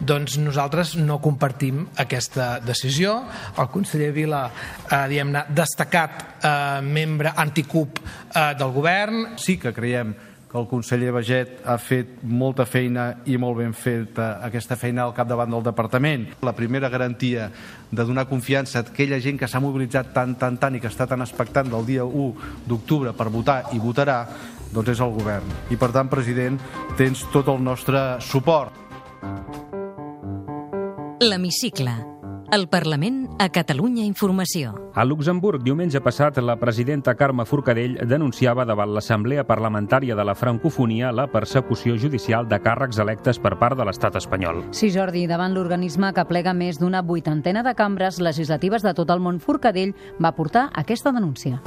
Doncs 0.00 0.38
nosaltres 0.42 0.96
no 0.96 1.20
compartim 1.22 1.84
aquesta 2.02 2.58
decisió. 2.62 3.16
El 3.58 3.70
conseller 3.70 4.10
Vila, 4.16 4.42
eh, 4.88 5.04
diguem-ne, 5.10 5.44
destacat 5.54 6.42
eh, 6.42 6.82
membre 6.82 7.30
anticup 7.36 8.02
eh, 8.02 8.54
del 8.58 8.74
govern. 8.74 9.38
Sí 9.38 9.58
que 9.58 9.74
creiem 9.74 10.16
que 10.50 10.58
el 10.58 10.66
conseller 10.66 11.12
Baget 11.14 11.60
ha 11.62 11.76
fet 11.78 12.24
molta 12.26 12.66
feina 12.66 13.22
i 13.30 13.36
molt 13.38 13.60
ben 13.60 13.74
feta 13.76 14.32
aquesta 14.42 14.74
feina 14.76 15.04
al 15.04 15.14
capdavant 15.14 15.52
del 15.54 15.62
departament. 15.62 16.26
La 16.42 16.56
primera 16.58 16.90
garantia 16.90 17.50
de 17.90 18.04
donar 18.04 18.26
confiança 18.28 18.80
a 18.80 18.82
aquella 18.82 19.20
gent 19.22 19.38
que 19.38 19.48
s'ha 19.48 19.62
mobilitzat 19.62 20.12
tant, 20.16 20.34
tant, 20.34 20.58
tant 20.58 20.74
i 20.74 20.82
que 20.82 20.90
està 20.90 21.06
tan 21.06 21.22
expectant 21.22 21.70
del 21.70 21.86
dia 21.86 22.04
1 22.04 22.66
d'octubre 22.66 23.14
per 23.14 23.30
votar 23.30 23.62
i 23.76 23.78
votarà, 23.78 24.24
doncs 24.74 24.90
és 24.96 25.06
el 25.06 25.14
govern. 25.14 25.46
I 25.70 25.78
per 25.78 25.92
tant, 25.94 26.10
president, 26.10 26.58
tens 26.98 27.26
tot 27.30 27.48
el 27.48 27.62
nostre 27.62 28.18
suport. 28.18 28.74
L'Hemicicle. 31.20 32.09
El 32.52 32.66
Parlament 32.66 33.28
a 33.38 33.46
Catalunya 33.54 34.02
Informació. 34.02 34.72
A 34.98 35.04
Luxemburg, 35.06 35.62
diumenge 35.62 36.00
passat, 36.02 36.40
la 36.42 36.56
presidenta 36.58 37.12
Carme 37.14 37.44
Forcadell 37.46 37.92
denunciava 38.10 38.64
davant 38.66 38.90
l'Assemblea 38.90 39.44
Parlamentària 39.46 40.16
de 40.18 40.24
la 40.26 40.34
Francofonia 40.34 41.12
la 41.14 41.28
persecució 41.30 41.94
judicial 41.94 42.48
de 42.50 42.58
càrrecs 42.58 42.98
electes 42.98 43.38
per 43.38 43.52
part 43.60 43.78
de 43.78 43.86
l'estat 43.86 44.18
espanyol. 44.18 44.64
Sí, 44.74 44.90
Jordi, 44.90 45.28
davant 45.30 45.54
l'organisme 45.54 46.10
que 46.12 46.24
plega 46.26 46.50
més 46.50 46.80
d'una 46.82 47.04
vuitantena 47.06 47.62
de 47.62 47.76
cambres 47.78 48.18
legislatives 48.18 48.82
de 48.82 48.96
tot 48.98 49.14
el 49.14 49.22
món, 49.22 49.38
Forcadell 49.38 49.94
va 50.18 50.34
portar 50.34 50.72
aquesta 50.74 51.14
denúncia. 51.14 51.62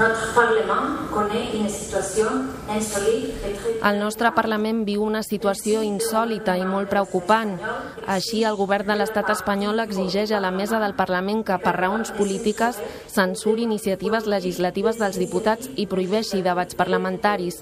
El 3.84 4.00
nostre 4.04 4.34
Parlament 4.36 4.84
viu 4.84 5.08
una 5.08 5.24
situació 5.24 5.80
insòlita 5.88 6.58
i 6.60 6.68
molt 6.68 6.92
preocupant. 6.92 7.56
Així, 8.04 8.44
el 8.44 8.60
govern 8.60 8.92
de 8.92 9.00
l'estat 9.00 9.32
espanyol 9.32 9.80
exigeix 9.80 10.36
a 10.36 10.44
la 10.44 10.52
mesa 10.52 10.73
del 10.82 10.96
Parlament 10.98 11.44
que, 11.46 11.58
per 11.62 11.76
raons 11.76 12.14
polítiques, 12.18 12.80
censuri 13.12 13.68
iniciatives 13.68 14.26
legislatives 14.30 14.98
dels 15.02 15.20
diputats 15.22 15.70
i 15.76 15.88
prohibeixi 15.90 16.42
debats 16.46 16.78
parlamentaris. 16.80 17.62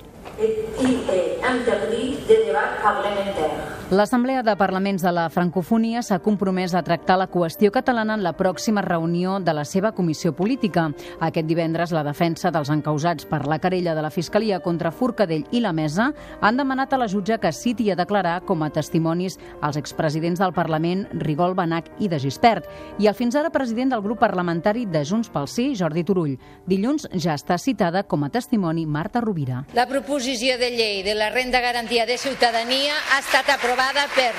Parlementaire. 2.83 3.81
L'Assemblea 3.91 4.41
de 4.41 4.55
Parlaments 4.55 5.03
de 5.03 5.11
la 5.11 5.25
Francofonia 5.29 5.99
s'ha 5.99 6.21
compromès 6.23 6.71
a 6.71 6.81
tractar 6.81 7.17
la 7.19 7.27
qüestió 7.27 7.73
catalana 7.75 8.15
en 8.15 8.21
la 8.23 8.31
pròxima 8.39 8.79
reunió 8.85 9.33
de 9.43 9.51
la 9.51 9.65
seva 9.65 9.91
comissió 9.91 10.31
política. 10.31 10.85
Aquest 11.19 11.47
divendres, 11.49 11.91
la 11.91 12.05
defensa 12.07 12.53
dels 12.55 12.71
encausats 12.71 13.27
per 13.27 13.41
la 13.51 13.59
querella 13.59 13.91
de 13.93 14.05
la 14.05 14.09
Fiscalia 14.09 14.61
contra 14.63 14.93
Forcadell 14.95 15.43
i 15.51 15.59
la 15.59 15.73
Mesa 15.75 16.13
han 16.39 16.55
demanat 16.55 16.93
a 16.93 17.01
la 17.01 17.09
jutge 17.11 17.35
que 17.43 17.51
citi 17.51 17.89
a 17.91 17.97
declarar 17.99 18.37
com 18.47 18.63
a 18.63 18.69
testimonis 18.71 19.35
els 19.61 19.75
expresidents 19.75 20.39
del 20.39 20.55
Parlament 20.55 21.03
Rigol 21.11 21.57
Benac 21.59 21.91
i 21.99 22.07
de 22.07 22.19
Gispert 22.23 22.71
i 22.97 23.11
el 23.11 23.17
fins 23.19 23.35
ara 23.35 23.51
president 23.51 23.91
del 23.91 24.05
grup 24.07 24.23
parlamentari 24.23 24.85
de 24.85 25.03
Junts 25.03 25.27
pel 25.27 25.51
Sí, 25.51 25.73
Jordi 25.75 26.05
Turull. 26.07 26.37
Dilluns 26.63 27.09
ja 27.11 27.35
està 27.35 27.59
citada 27.59 28.05
com 28.07 28.23
a 28.23 28.31
testimoni 28.31 28.85
Marta 28.85 29.19
Rovira. 29.19 29.65
La 29.75 29.83
proposició 30.11 30.57
de 30.59 30.67
llei 30.75 31.03
de 31.07 31.13
la 31.15 31.29
renda 31.29 31.61
garantia 31.61 32.05
de 32.05 32.17
ciutadania 32.17 32.91
ha 33.13 33.19
estat 33.21 33.47
aprovada 33.47 34.09
per 34.11 34.33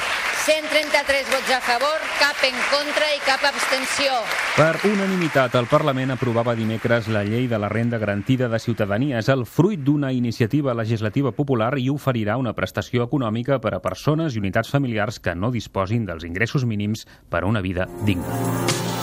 133 0.45 1.31
vots 1.33 1.49
a 1.49 1.61
favor, 1.65 1.97
cap 2.21 2.37
en 2.45 2.59
contra 2.69 3.09
i 3.17 3.23
cap 3.25 3.41
abstenció. 3.49 4.13
Per 4.53 4.75
unanimitat, 4.91 5.57
el 5.57 5.71
Parlament 5.73 6.13
aprovava 6.13 6.53
dimecres 6.59 7.09
la 7.09 7.25
llei 7.25 7.49
de 7.49 7.57
la 7.57 7.73
renda 7.73 7.97
garantida 7.97 8.51
de 8.53 8.61
ciutadania. 8.61 9.23
És 9.25 9.33
el 9.33 9.47
fruit 9.49 9.81
d'una 9.81 10.13
iniciativa 10.13 10.77
legislativa 10.77 11.33
popular 11.33 11.79
i 11.81 11.89
oferirà 11.89 12.37
una 12.37 12.53
prestació 12.53 13.09
econòmica 13.09 13.57
per 13.65 13.73
a 13.73 13.81
persones 13.81 14.37
i 14.37 14.45
unitats 14.45 14.69
familiars 14.69 15.23
que 15.25 15.33
no 15.33 15.55
disposin 15.57 16.05
dels 16.05 16.29
ingressos 16.29 16.69
mínims 16.69 17.07
per 17.33 17.47
a 17.47 17.49
una 17.49 17.65
vida 17.65 17.89
digna. 18.05 19.02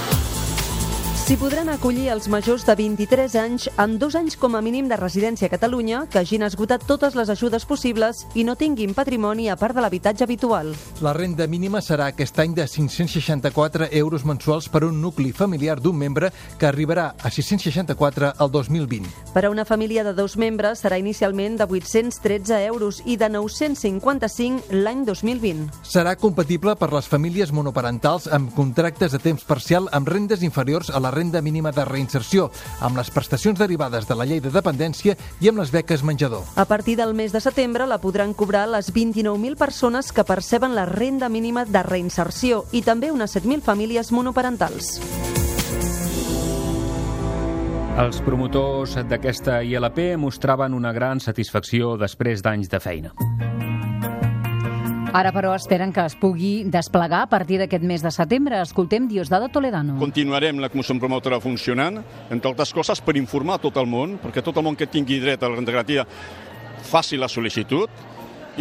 S'hi 1.29 1.35
podran 1.37 1.67
acollir 1.69 2.07
els 2.09 2.25
majors 2.25 2.63
de 2.65 2.73
23 2.73 3.35
anys 3.37 3.67
amb 3.77 3.99
dos 4.01 4.15
anys 4.17 4.33
com 4.41 4.55
a 4.57 4.63
mínim 4.65 4.87
de 4.89 4.97
residència 4.97 5.45
a 5.45 5.51
Catalunya 5.51 5.99
que 6.09 6.17
hagin 6.17 6.41
esgotat 6.41 6.87
totes 6.89 7.13
les 7.13 7.29
ajudes 7.29 7.67
possibles 7.69 8.23
i 8.33 8.41
no 8.47 8.55
tinguin 8.57 8.95
patrimoni 8.97 9.45
a 9.45 9.55
part 9.55 9.77
de 9.77 9.83
l'habitatge 9.85 10.25
habitual. 10.25 10.71
La 11.05 11.13
renda 11.13 11.45
mínima 11.45 11.83
serà 11.85 12.07
aquest 12.09 12.39
any 12.41 12.55
de 12.57 12.65
564 12.65 13.91
euros 13.99 14.25
mensuals 14.25 14.69
per 14.73 14.81
un 14.87 14.97
nucli 15.03 15.29
familiar 15.29 15.75
d'un 15.77 15.99
membre 15.99 16.31
que 16.57 16.65
arribarà 16.65 17.11
a 17.13 17.29
664 17.29 18.31
al 18.33 18.49
2020. 18.49 19.13
Per 19.29 19.45
a 19.45 19.53
una 19.53 19.67
família 19.69 20.03
de 20.03 20.15
dos 20.17 20.33
membres 20.33 20.81
serà 20.81 20.97
inicialment 20.97 21.61
de 21.61 21.69
813 21.69 22.63
euros 22.65 23.03
i 23.05 23.19
de 23.21 23.29
955 23.29 24.81
l'any 24.81 25.05
2020. 25.05 25.69
Serà 25.85 26.17
compatible 26.17 26.73
per 26.73 26.89
les 26.89 27.05
famílies 27.05 27.53
monoparentals 27.53 28.25
amb 28.33 28.49
contractes 28.57 29.13
de 29.13 29.21
temps 29.21 29.45
parcial 29.45 29.93
amb 29.93 30.09
rendes 30.09 30.41
inferiors 30.41 30.89
a 30.89 30.97
la 30.97 31.18
renda 31.19 31.41
mínima 31.43 31.73
de 31.75 31.85
reinserció, 31.85 32.49
amb 32.79 32.97
les 32.97 33.11
prestacions 33.11 33.59
derivades 33.59 34.07
de 34.07 34.15
la 34.15 34.25
llei 34.25 34.39
de 34.39 34.53
dependència 34.53 35.17
i 35.43 35.51
amb 35.51 35.61
les 35.61 35.73
beques 35.75 36.03
menjador. 36.07 36.47
A 36.55 36.65
partir 36.65 36.95
del 36.97 37.13
mes 37.13 37.35
de 37.35 37.43
setembre 37.43 37.87
la 37.87 37.99
podran 37.99 38.33
cobrar 38.33 38.67
les 38.71 38.93
29.000 38.95 39.59
persones 39.59 40.13
que 40.15 40.23
perceben 40.23 40.75
la 40.75 40.87
renda 40.87 41.29
mínima 41.29 41.65
de 41.65 41.83
reinserció 41.83 42.63
i 42.71 42.81
també 42.81 43.11
unes 43.11 43.35
7.000 43.35 43.61
famílies 43.65 44.13
monoparentals. 44.15 44.99
Els 47.99 48.21
promotors 48.23 48.95
d'aquesta 49.11 49.59
ILP 49.67 49.99
mostraven 50.21 50.77
una 50.77 50.93
gran 50.95 51.19
satisfacció 51.19 51.97
després 51.99 52.39
d'anys 52.45 52.71
de 52.71 52.79
feina. 52.79 53.11
Ara, 55.09 55.31
però, 55.33 55.55
esperen 55.57 55.89
que 55.89 56.03
es 56.05 56.13
pugui 56.19 56.67
desplegar 56.69 57.23
a 57.25 57.29
partir 57.29 57.57
d'aquest 57.57 57.85
mes 57.87 58.03
de 58.05 58.11
setembre. 58.13 58.59
Escoltem 58.61 59.07
Diosdado 59.09 59.47
Toledano. 59.49 59.95
Continuarem 59.97 60.59
la 60.61 60.69
comissió 60.69 60.93
promotora 61.01 61.39
funcionant, 61.41 61.97
entre 62.29 62.51
altres 62.51 62.73
coses, 62.77 63.01
per 63.01 63.17
informar 63.17 63.57
tot 63.63 63.79
el 63.81 63.89
món, 63.89 64.19
perquè 64.21 64.43
tot 64.45 64.59
el 64.61 64.67
món 64.67 64.77
que 64.77 64.85
tingui 64.85 65.17
dret 65.23 65.41
a 65.41 65.49
la 65.49 65.57
renda 65.57 65.73
garantia 65.73 66.05
faci 66.85 67.17
la 67.17 67.27
sol·licitud 67.27 67.89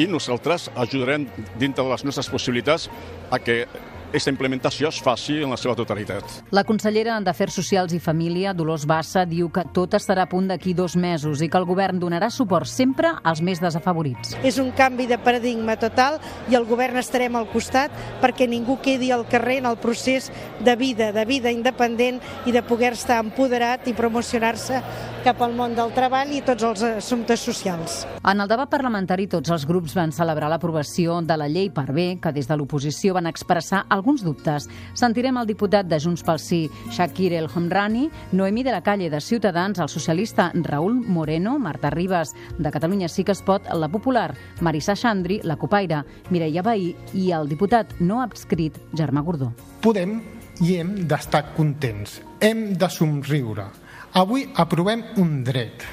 i 0.00 0.08
nosaltres 0.08 0.70
ajudarem 0.74 1.26
dintre 1.60 1.84
de 1.84 1.92
les 1.92 2.06
nostres 2.08 2.32
possibilitats 2.32 2.88
a 3.30 3.38
que 3.38 3.66
aquesta 4.08 4.32
implementació 4.32 4.88
es 4.88 4.98
faci 5.04 5.34
en 5.44 5.50
la 5.52 5.58
seva 5.60 5.74
totalitat. 5.76 6.24
La 6.56 6.62
consellera 6.64 7.18
d'Afers 7.20 7.58
Socials 7.60 7.92
i 7.92 8.00
Família, 8.00 8.54
Dolors 8.56 8.86
Bassa, 8.88 9.26
diu 9.28 9.50
que 9.52 9.66
tot 9.76 9.92
estarà 9.98 10.24
a 10.24 10.30
punt 10.30 10.48
d'aquí 10.48 10.72
dos 10.72 10.96
mesos 10.96 11.42
i 11.44 11.48
que 11.52 11.60
el 11.60 11.66
govern 11.68 12.00
donarà 12.00 12.30
suport 12.32 12.70
sempre 12.70 13.10
als 13.22 13.42
més 13.44 13.60
desafavorits. 13.60 14.32
És 14.40 14.56
un 14.62 14.70
canvi 14.72 15.04
de 15.10 15.18
paradigma 15.20 15.76
total 15.76 16.16
i 16.48 16.56
el 16.56 16.64
govern 16.64 16.96
estarem 16.96 17.36
al 17.36 17.50
costat 17.52 17.92
perquè 18.22 18.48
ningú 18.48 18.78
quedi 18.80 19.12
al 19.12 19.26
carrer 19.28 19.58
en 19.60 19.68
el 19.68 19.76
procés 19.76 20.32
de 20.64 20.76
vida, 20.80 21.12
de 21.12 21.26
vida 21.28 21.52
independent 21.52 22.22
i 22.46 22.56
de 22.56 22.64
poder 22.64 22.94
estar 22.96 23.20
empoderat 23.20 23.88
i 23.92 23.96
promocionar-se 23.98 24.80
cap 25.24 25.42
al 25.44 25.52
món 25.52 25.74
del 25.76 25.92
treball 25.92 26.30
i 26.32 26.40
tots 26.46 26.64
els 26.64 26.82
assumptes 26.86 27.42
socials. 27.44 28.00
En 28.24 28.40
el 28.40 28.48
debat 28.48 28.70
parlamentari, 28.70 29.26
tots 29.28 29.50
els 29.52 29.66
grups 29.68 29.92
van 29.96 30.14
celebrar 30.14 30.48
l'aprovació 30.48 31.18
de 31.20 31.36
la 31.36 31.48
llei 31.52 31.68
per 31.74 31.90
bé, 31.92 32.08
que 32.22 32.32
des 32.32 32.48
de 32.48 32.56
l'oposició 32.56 33.16
van 33.18 33.28
expressar 33.28 33.84
alguns 33.98 34.22
dubtes. 34.24 34.68
Sentirem 34.94 35.36
el 35.40 35.48
diputat 35.50 35.88
de 35.90 35.98
Junts 36.00 36.24
pel 36.24 36.40
Sí, 36.40 36.60
Shakir 36.94 37.32
El 37.36 37.50
Homrani, 37.52 38.06
Noemí 38.32 38.64
de 38.64 38.72
la 38.72 38.82
Calle 38.82 39.10
de 39.10 39.20
Ciutadans, 39.20 39.78
el 39.78 39.90
socialista 39.90 40.50
Raül 40.54 40.94
Moreno, 40.94 41.58
Marta 41.58 41.90
Ribas, 41.90 42.34
de 42.58 42.70
Catalunya 42.70 43.08
sí 43.08 43.24
que 43.24 43.32
es 43.32 43.42
pot, 43.42 43.66
la 43.74 43.88
popular 43.88 44.34
Marissa 44.60 44.96
Xandri, 44.96 45.40
la 45.42 45.58
copaire 45.58 46.04
Mireia 46.30 46.62
Bahí 46.62 46.94
i 47.14 47.30
el 47.32 47.50
diputat 47.50 47.98
no 48.00 48.22
adscrit 48.22 48.78
Germà 48.94 49.22
Gordó. 49.26 49.52
Podem 49.82 50.20
i 50.64 50.78
hem 50.80 50.96
d'estar 51.10 51.52
contents, 51.54 52.20
hem 52.40 52.72
de 52.78 52.88
somriure, 52.90 53.68
Avui 54.16 54.48
aprovem 54.56 55.04
un 55.20 55.44
dret. 55.44 55.84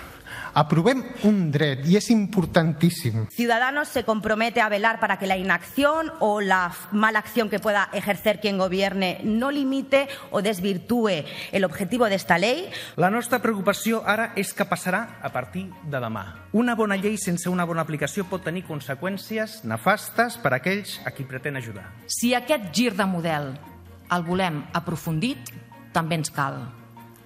Aprovem 0.58 1.04
un 1.24 1.52
dret 1.52 1.86
y 1.86 1.98
es 1.98 2.10
importantísimo. 2.10 3.28
Ciudadanos 3.30 3.90
se 3.90 4.06
compromete 4.06 4.62
a 4.62 4.70
velar 4.70 5.02
para 5.02 5.20
que 5.20 5.28
la 5.28 5.36
inacción 5.36 6.14
o 6.22 6.40
la 6.40 6.72
mala 6.94 7.20
acción 7.20 7.50
que 7.50 7.60
pueda 7.60 7.90
ejercer 7.92 8.40
quien 8.40 8.58
gobierne 8.58 9.20
no 9.26 9.52
limite 9.52 10.08
o 10.32 10.42
desvirtúe 10.42 11.26
el 11.52 11.66
objetivo 11.66 12.06
de 12.06 12.16
esta 12.16 12.38
ley. 12.38 12.70
La 12.96 13.10
nostra 13.10 13.42
preocupació 13.44 14.00
ara 14.08 14.30
és 14.40 14.54
que 14.56 14.64
passarà 14.64 15.20
a 15.20 15.34
partir 15.36 15.66
de 15.84 16.00
demà. 16.00 16.24
Una 16.56 16.72
bona 16.80 16.96
llei 16.96 17.18
sense 17.20 17.52
una 17.52 17.66
bona 17.68 17.84
aplicació 17.84 18.24
pot 18.24 18.48
tenir 18.48 18.64
conseqüències 18.64 19.66
nefastes 19.68 20.40
per 20.40 20.54
a 20.54 20.62
aquells 20.64 21.02
a 21.04 21.12
qui 21.12 21.28
pretén 21.28 21.60
ajudar. 21.60 21.90
Si 22.08 22.32
aquest 22.32 22.72
gir 22.72 22.94
de 22.96 23.04
model 23.04 23.52
el 24.08 24.24
volem 24.24 24.64
aprofundit, 24.72 25.52
també 25.92 26.16
ens 26.16 26.32
cal 26.32 26.64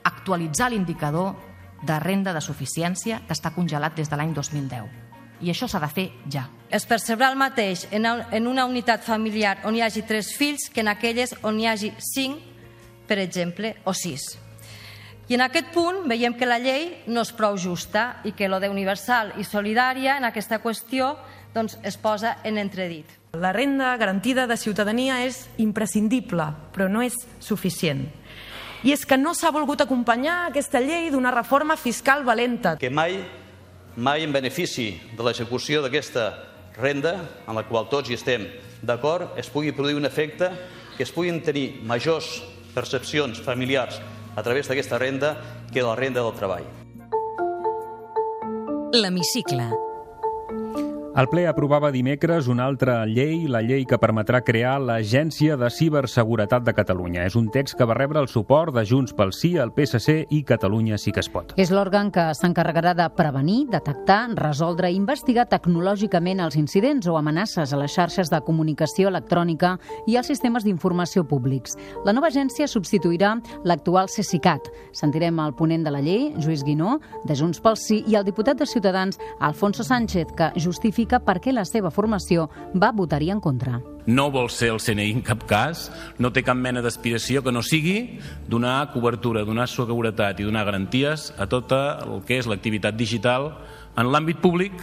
actualitzar 0.02 0.72
l'indicador 0.74 1.36
de 1.84 2.00
renda 2.00 2.34
de 2.34 2.42
suficiència 2.42 3.22
que 3.28 3.36
està 3.36 3.54
congelat 3.56 3.96
des 3.96 4.10
de 4.10 4.18
l'any 4.20 4.34
2010. 4.36 4.90
I 5.40 5.54
això 5.54 5.70
s'ha 5.72 5.80
de 5.80 5.88
fer 5.88 6.10
ja. 6.32 6.50
Es 6.70 6.86
percebrà 6.86 7.30
el 7.32 7.40
mateix 7.40 7.88
en 7.92 8.48
una 8.48 8.66
unitat 8.68 9.06
familiar 9.06 9.60
on 9.64 9.76
hi 9.76 9.82
hagi 9.86 10.04
tres 10.04 10.34
fills 10.36 10.68
que 10.74 10.84
en 10.84 10.92
aquelles 10.92 11.36
on 11.44 11.60
hi 11.60 11.68
hagi 11.68 11.94
cinc, 12.12 12.44
per 13.08 13.20
exemple, 13.24 13.78
o 13.86 13.94
sis. 13.94 14.36
I 15.30 15.38
en 15.38 15.46
aquest 15.46 15.70
punt 15.72 16.08
veiem 16.10 16.34
que 16.34 16.48
la 16.50 16.58
llei 16.58 16.90
no 17.08 17.22
és 17.22 17.32
prou 17.38 17.58
justa 17.58 18.20
i 18.26 18.34
que 18.34 18.50
lo 18.50 18.60
de 18.60 18.70
universal 18.70 19.36
i 19.38 19.46
solidària 19.46 20.18
en 20.18 20.26
aquesta 20.26 20.58
qüestió 20.60 21.14
doncs, 21.54 21.78
es 21.84 21.98
posa 21.98 22.40
en 22.44 22.58
entredit. 22.58 23.06
La 23.34 23.54
renda 23.54 23.96
garantida 23.98 24.48
de 24.50 24.58
ciutadania 24.58 25.22
és 25.26 25.44
imprescindible, 25.62 26.50
però 26.74 26.90
no 26.90 27.04
és 27.06 27.14
suficient 27.40 28.08
i 28.84 28.94
és 28.94 29.06
que 29.06 29.18
no 29.20 29.34
s'ha 29.36 29.52
volgut 29.52 29.82
acompanyar 29.84 30.48
aquesta 30.48 30.80
llei 30.80 31.10
d'una 31.12 31.34
reforma 31.36 31.76
fiscal 31.78 32.24
valenta. 32.24 32.78
Que 32.80 32.90
mai, 32.90 33.20
mai 33.96 34.24
en 34.24 34.34
benefici 34.34 34.94
de 35.18 35.26
l'execució 35.26 35.84
d'aquesta 35.84 36.30
renda, 36.80 37.18
en 37.48 37.58
la 37.58 37.66
qual 37.68 37.90
tots 37.92 38.10
hi 38.10 38.16
estem 38.16 38.48
d'acord, 38.82 39.36
es 39.38 39.50
pugui 39.52 39.74
produir 39.76 40.00
un 40.00 40.08
efecte 40.08 40.52
que 40.96 41.04
es 41.04 41.12
puguin 41.12 41.42
tenir 41.44 41.82
majors 41.84 42.40
percepcions 42.74 43.42
familiars 43.44 44.00
a 44.36 44.44
través 44.44 44.68
d'aquesta 44.68 45.00
renda 45.00 45.36
que 45.74 45.84
la 45.84 45.96
renda 45.96 46.24
del 46.24 46.36
treball. 46.38 46.68
L'hemicicle 48.96 49.89
el 51.18 51.26
ple 51.28 51.48
aprovava 51.50 51.90
dimecres 51.92 52.48
una 52.48 52.68
altra 52.70 53.02
llei, 53.10 53.48
la 53.50 53.64
llei 53.66 53.82
que 53.90 53.98
permetrà 53.98 54.44
crear 54.46 54.76
l'Agència 54.78 55.56
de 55.58 55.70
Ciberseguretat 55.74 56.64
de 56.64 56.74
Catalunya. 56.78 57.24
És 57.26 57.34
un 57.36 57.48
text 57.50 57.76
que 57.80 57.88
va 57.90 57.96
rebre 57.98 58.22
el 58.22 58.30
suport 58.30 58.76
de 58.76 58.84
Junts 58.86 59.16
pel 59.18 59.34
Sí, 59.34 59.56
el 59.58 59.74
PSC 59.74 60.28
i 60.30 60.44
Catalunya 60.46 61.00
sí 61.02 61.12
que 61.12 61.24
es 61.24 61.30
pot. 61.34 61.56
És 61.58 61.74
l'òrgan 61.74 62.12
que 62.14 62.28
s'encarregarà 62.38 62.94
de 62.94 63.08
prevenir, 63.18 63.66
detectar, 63.74 64.20
resoldre 64.38 64.92
i 64.94 65.00
investigar 65.00 65.48
tecnològicament 65.50 66.44
els 66.46 66.60
incidents 66.62 67.10
o 67.10 67.18
amenaces 67.18 67.74
a 67.74 67.82
les 67.82 67.98
xarxes 67.98 68.30
de 68.30 68.42
comunicació 68.46 69.10
electrònica 69.10 69.76
i 70.06 70.16
als 70.16 70.30
sistemes 70.30 70.64
d'informació 70.64 71.26
públics. 71.28 71.74
La 72.06 72.14
nova 72.14 72.30
agència 72.30 72.70
substituirà 72.70 73.34
l'actual 73.66 74.14
CECICAT. 74.14 74.70
Sentirem 74.94 75.42
el 75.42 75.58
ponent 75.58 75.84
de 75.84 75.96
la 75.98 76.06
llei, 76.06 76.30
Lluís 76.38 76.64
Guinó, 76.64 77.00
de 77.26 77.36
Junts 77.36 77.66
pel 77.66 77.82
Sí, 77.82 78.04
i 78.06 78.16
el 78.16 78.30
diputat 78.30 78.62
de 78.62 78.70
Ciutadans, 78.70 79.18
Alfonso 79.40 79.84
Sánchez, 79.84 80.38
que 80.38 80.54
justifica 80.60 81.09
explica 81.10 81.26
per 81.26 81.40
què 81.42 81.52
la 81.52 81.66
seva 81.66 81.90
formació 81.90 82.50
va 82.78 82.92
votar-hi 82.94 83.32
en 83.32 83.40
contra. 83.42 83.82
No 84.06 84.30
vol 84.32 84.50
ser 84.50 84.70
el 84.70 84.80
CNI 84.80 85.12
en 85.12 85.22
cap 85.26 85.46
cas, 85.50 85.90
no 86.20 86.32
té 86.32 86.44
cap 86.44 86.58
mena 86.58 86.82
d'aspiració 86.82 87.42
que 87.42 87.52
no 87.52 87.64
sigui 87.64 88.20
donar 88.48 88.92
cobertura, 88.94 89.44
donar 89.44 89.68
seguretat 89.68 90.40
i 90.40 90.46
donar 90.46 90.66
garanties 90.66 91.34
a 91.38 91.48
tota 91.48 92.00
el 92.06 92.22
que 92.26 92.38
és 92.38 92.48
l'activitat 92.48 92.96
digital 92.96 93.56
en 93.98 94.12
l'àmbit 94.12 94.40
públic 94.42 94.74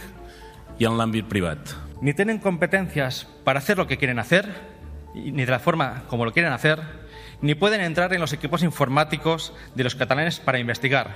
y 0.79 0.85
en 0.85 0.97
l'àmbit 0.97 1.27
privat. 1.27 1.59
Ni 2.01 2.13
tienen 2.13 2.39
competencias 2.39 3.25
para 3.43 3.59
hacer 3.59 3.77
lo 3.77 3.87
que 3.87 3.97
quieren 3.97 4.19
hacer, 4.19 4.45
ni 5.15 5.45
de 5.45 5.51
la 5.51 5.59
forma 5.59 6.03
como 6.09 6.25
lo 6.25 6.33
quieren 6.33 6.51
hacer, 6.51 6.79
ni 7.41 7.55
pueden 7.55 7.81
entrar 7.81 8.13
en 8.13 8.19
los 8.19 8.33
equipos 8.33 8.63
informáticos 8.63 9.53
de 9.75 9.83
los 9.83 9.95
catalanes 9.95 10.39
para 10.39 10.59
investigar. 10.59 11.15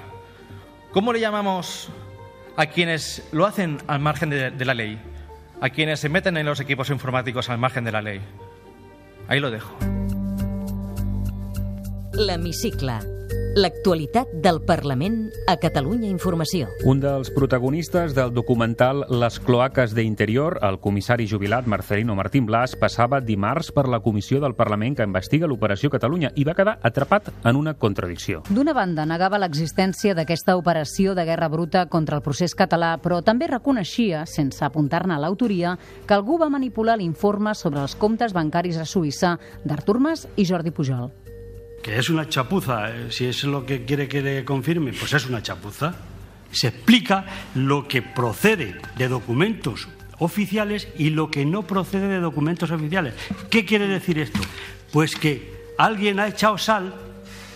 ¿Cómo 0.91 1.13
le 1.13 1.19
llamamos 1.19 1.89
a 2.57 2.65
quienes 2.67 3.27
lo 3.31 3.45
hacen 3.45 3.79
al 3.87 3.99
margen 3.99 4.29
de, 4.29 4.65
la 4.65 4.73
ley? 4.73 4.99
A 5.61 5.69
quienes 5.69 5.99
se 5.99 6.09
meten 6.09 6.37
en 6.37 6.45
los 6.45 6.59
equipos 6.59 6.89
informáticos 6.89 7.49
al 7.49 7.57
margen 7.57 7.83
de 7.83 7.91
la 7.91 8.01
ley. 8.01 8.21
Ahí 9.27 9.39
lo 9.39 9.51
dejo. 9.51 9.77
L'hemicicle. 12.13 13.20
L'actualitat 13.51 14.29
del 14.31 14.61
Parlament 14.63 15.25
a 15.43 15.57
Catalunya 15.59 16.07
Informació. 16.07 16.69
Un 16.87 17.01
dels 17.03 17.27
protagonistes 17.35 18.13
del 18.15 18.29
documental 18.31 19.01
Les 19.11 19.39
cloaques 19.43 19.91
d'Interior, 19.91 20.55
el 20.63 20.77
comissari 20.79 21.25
jubilat 21.27 21.67
Marcelino 21.67 22.15
Martín 22.15 22.45
Blas, 22.47 22.77
passava 22.79 23.19
dimarts 23.19 23.73
per 23.75 23.89
la 23.91 23.99
comissió 23.99 24.39
del 24.39 24.55
Parlament 24.55 24.95
que 24.95 25.03
investiga 25.03 25.49
l'Operació 25.51 25.91
Catalunya 25.91 26.31
i 26.39 26.45
va 26.47 26.55
quedar 26.55 26.77
atrapat 26.81 27.27
en 27.43 27.59
una 27.59 27.73
contradicció. 27.73 28.45
D'una 28.47 28.71
banda, 28.71 29.03
negava 29.05 29.41
l'existència 29.43 30.15
d'aquesta 30.15 30.55
operació 30.55 31.11
de 31.11 31.25
guerra 31.27 31.49
bruta 31.51 31.89
contra 31.91 32.21
el 32.21 32.23
procés 32.23 32.55
català, 32.55 32.93
però 33.03 33.19
també 33.19 33.51
reconeixia, 33.51 34.23
sense 34.31 34.63
apuntar-ne 34.63 35.17
a 35.17 35.19
l'autoria, 35.19 35.75
que 36.07 36.15
algú 36.15 36.39
va 36.39 36.47
manipular 36.47 36.95
l'informe 37.01 37.51
sobre 37.51 37.83
els 37.83 37.99
comptes 37.99 38.31
bancaris 38.31 38.79
a 38.79 38.87
Suïssa 38.87 39.35
d'Artur 39.65 39.99
Mas 39.99 40.29
i 40.37 40.47
Jordi 40.47 40.71
Pujol. 40.71 41.11
Que 41.81 41.97
es 41.97 42.09
una 42.09 42.29
chapuza, 42.29 42.89
eh, 42.89 43.07
si 43.11 43.25
es 43.25 43.43
lo 43.43 43.65
que 43.65 43.85
quiere 43.85 44.07
que 44.07 44.21
le 44.21 44.45
confirme, 44.45 44.93
pues 44.93 45.13
es 45.13 45.25
una 45.25 45.41
chapuza. 45.41 45.95
Se 46.51 46.67
explica 46.67 47.25
lo 47.55 47.87
que 47.87 48.01
procede 48.01 48.75
de 48.97 49.07
documentos 49.07 49.87
oficiales 50.19 50.87
y 50.97 51.09
lo 51.09 51.31
que 51.31 51.45
no 51.45 51.63
procede 51.63 52.07
de 52.07 52.19
documentos 52.19 52.71
oficiales. 52.71 53.13
¿Qué 53.49 53.65
quiere 53.65 53.87
decir 53.87 54.19
esto? 54.19 54.39
Pues 54.91 55.15
que 55.15 55.51
alguien 55.77 56.19
ha 56.19 56.27
echado 56.27 56.57
sal 56.57 56.93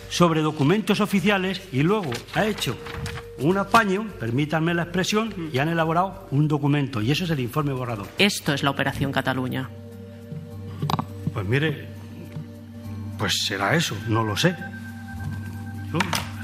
sobre 0.08 0.40
documentos 0.40 1.00
oficiales 1.00 1.60
y 1.72 1.82
luego 1.82 2.10
ha 2.34 2.46
hecho 2.46 2.76
un 3.38 3.58
apaño, 3.58 4.06
permítanme 4.18 4.72
la 4.72 4.84
expresión, 4.84 5.50
y 5.52 5.58
han 5.58 5.68
elaborado 5.68 6.26
un 6.30 6.48
documento. 6.48 7.02
Y 7.02 7.10
eso 7.10 7.24
es 7.24 7.30
el 7.30 7.40
informe 7.40 7.72
borrador. 7.72 8.06
Esto 8.18 8.54
es 8.54 8.62
la 8.62 8.70
Operación 8.70 9.12
Cataluña. 9.12 9.68
Pues 11.34 11.46
mire, 11.46 11.95
pues 13.18 13.44
será 13.46 13.74
eso, 13.74 13.96
no 14.08 14.24
lo 14.24 14.36
sé. 14.36 14.54
Yo 15.92 15.98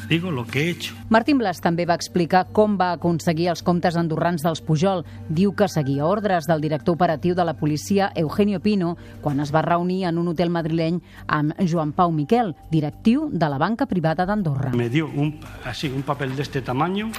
digo 0.09 0.31
lo 0.31 0.47
que 0.47 0.65
he 0.65 0.71
hecho. 0.71 0.95
Martín 1.09 1.39
Blas 1.39 1.61
també 1.65 1.87
va 1.89 1.97
explicar 1.97 2.47
com 2.53 2.75
va 2.77 2.91
aconseguir 2.97 3.49
els 3.53 3.63
comptes 3.65 3.97
andorrans 3.97 4.45
dels 4.45 4.61
Pujol. 4.65 5.05
Diu 5.29 5.55
que 5.57 5.69
seguia 5.73 6.07
ordres 6.07 6.49
del 6.51 6.61
director 6.61 6.97
operatiu 6.97 7.35
de 7.35 7.47
la 7.49 7.55
policia, 7.57 8.11
Eugenio 8.15 8.61
Pino, 8.61 8.97
quan 9.23 9.41
es 9.41 9.53
va 9.55 9.63
reunir 9.65 10.05
en 10.11 10.19
un 10.19 10.29
hotel 10.29 10.53
madrileny 10.53 11.01
amb 11.27 11.57
Joan 11.65 11.95
Pau 11.97 12.13
Miquel, 12.13 12.55
directiu 12.71 13.31
de 13.33 13.49
la 13.49 13.59
banca 13.59 13.87
privada 13.87 14.27
d'Andorra. 14.29 14.75
Me 14.77 14.91
dio 14.91 15.09
un, 15.09 15.39
así 15.65 15.89
un 15.89 16.03
papel 16.03 16.37
de 16.37 16.43
este 16.43 16.61
tamaño, 16.61 17.11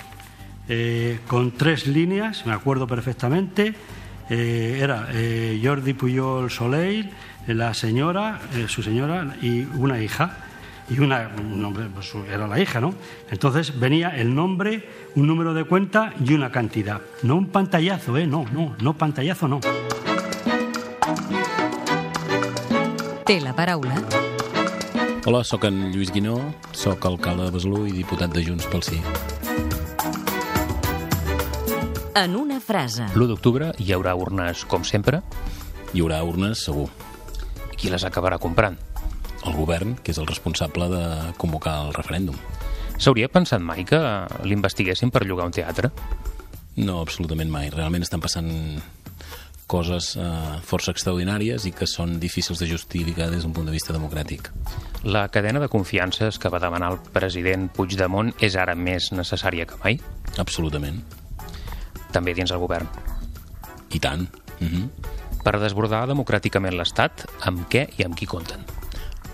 eh, 0.70 1.20
con 1.28 1.52
tres 1.52 1.88
líneas, 1.88 2.46
me 2.46 2.54
acuerdo 2.54 2.88
perfectamente. 2.88 3.74
Eh, 4.30 4.80
era 4.82 5.10
eh, 5.12 5.60
Jordi 5.62 5.94
Puyol 5.94 6.50
Soleil, 6.50 7.10
la 7.48 7.74
señora, 7.74 8.40
eh, 8.56 8.66
su 8.68 8.84
señora 8.84 9.36
y 9.42 9.64
una 9.76 10.02
hija. 10.02 10.38
Y 10.90 11.00
una, 11.00 11.32
un 11.38 11.62
nombre, 11.62 11.86
pues 11.94 12.14
era 12.30 12.46
la 12.46 12.60
hija, 12.60 12.82
¿no? 12.82 12.94
Entonces 13.32 13.80
venía 13.80 14.10
el 14.10 14.36
nombre, 14.36 14.90
un 15.16 15.28
número 15.28 15.54
de 15.54 15.64
cuenta 15.64 16.14
y 16.24 16.34
una 16.34 16.52
cantidad. 16.52 17.00
No 17.24 17.38
un 17.38 17.48
pantallazo, 17.48 18.18
¿eh? 18.18 18.28
No, 18.28 18.46
no, 18.52 18.76
no 18.82 18.94
pantallazo, 18.94 19.48
no. 19.48 19.60
Té 23.26 23.40
la 23.40 23.56
paraula 23.56 23.96
Hola, 25.26 25.46
sóc 25.46 25.64
en 25.64 25.94
Lluís 25.94 26.12
Guinó, 26.12 26.54
sóc 26.74 27.06
alcalde 27.06 27.46
de 27.48 27.52
Besalú 27.56 27.86
i 27.88 27.94
diputat 27.96 28.34
de 28.36 28.44
Junts 28.44 28.68
pel 28.68 28.84
Sí. 28.84 29.00
en 32.16 32.36
una 32.36 32.60
frase. 32.60 33.06
L'1 33.16 33.28
d'octubre 33.28 33.72
hi 33.80 33.92
haurà 33.96 34.14
urnes 34.16 34.66
com 34.70 34.84
sempre? 34.84 35.22
Hi 35.94 36.04
haurà 36.04 36.22
urnes, 36.24 36.62
segur. 36.68 36.90
Qui 37.84 37.90
les 37.92 38.06
acabarà 38.08 38.38
comprant? 38.40 38.78
El 39.44 39.58
govern, 39.58 39.98
que 40.00 40.14
és 40.14 40.20
el 40.22 40.28
responsable 40.30 40.86
de 40.88 41.04
convocar 41.36 41.82
el 41.84 41.90
referèndum. 41.92 42.38
S'hauria 42.96 43.28
pensat 43.28 43.60
mai 43.60 43.84
que 43.84 44.00
l'investiguessin 44.48 45.12
per 45.12 45.26
llogar 45.28 45.50
un 45.50 45.56
teatre? 45.58 45.90
No, 46.78 47.02
absolutament 47.02 47.52
mai. 47.52 47.68
Realment 47.74 48.06
estan 48.06 48.24
passant 48.24 48.48
coses 49.68 50.14
eh, 50.16 50.30
força 50.64 50.94
extraordinàries 50.96 51.68
i 51.68 51.74
que 51.76 51.84
són 51.90 52.22
difícils 52.24 52.64
de 52.64 52.70
justificar 52.72 53.28
des 53.34 53.44
d'un 53.44 53.52
punt 53.52 53.68
de 53.68 53.76
vista 53.76 53.92
democràtic. 53.92 54.48
La 55.04 55.26
cadena 55.28 55.60
de 55.60 55.68
confiances 55.68 56.40
que 56.40 56.52
va 56.54 56.64
demanar 56.64 56.94
el 56.94 57.02
president 57.12 57.68
Puigdemont 57.76 58.32
és 58.40 58.56
ara 58.56 58.78
més 58.80 59.12
necessària 59.12 59.68
que 59.68 59.82
mai? 59.84 60.00
Absolutament. 60.40 61.04
També 62.16 62.32
dins 62.32 62.56
el 62.56 62.64
govern. 62.64 62.88
I 63.92 64.00
tant. 64.00 64.24
Mm 64.62 64.72
-hmm. 64.72 64.88
Per 65.44 65.58
desbordar 65.60 66.06
democràticament 66.08 66.76
l'Estat, 66.78 67.26
amb 67.44 67.66
què 67.72 67.88
i 68.00 68.06
amb 68.06 68.16
qui 68.16 68.28
compten? 68.30 68.64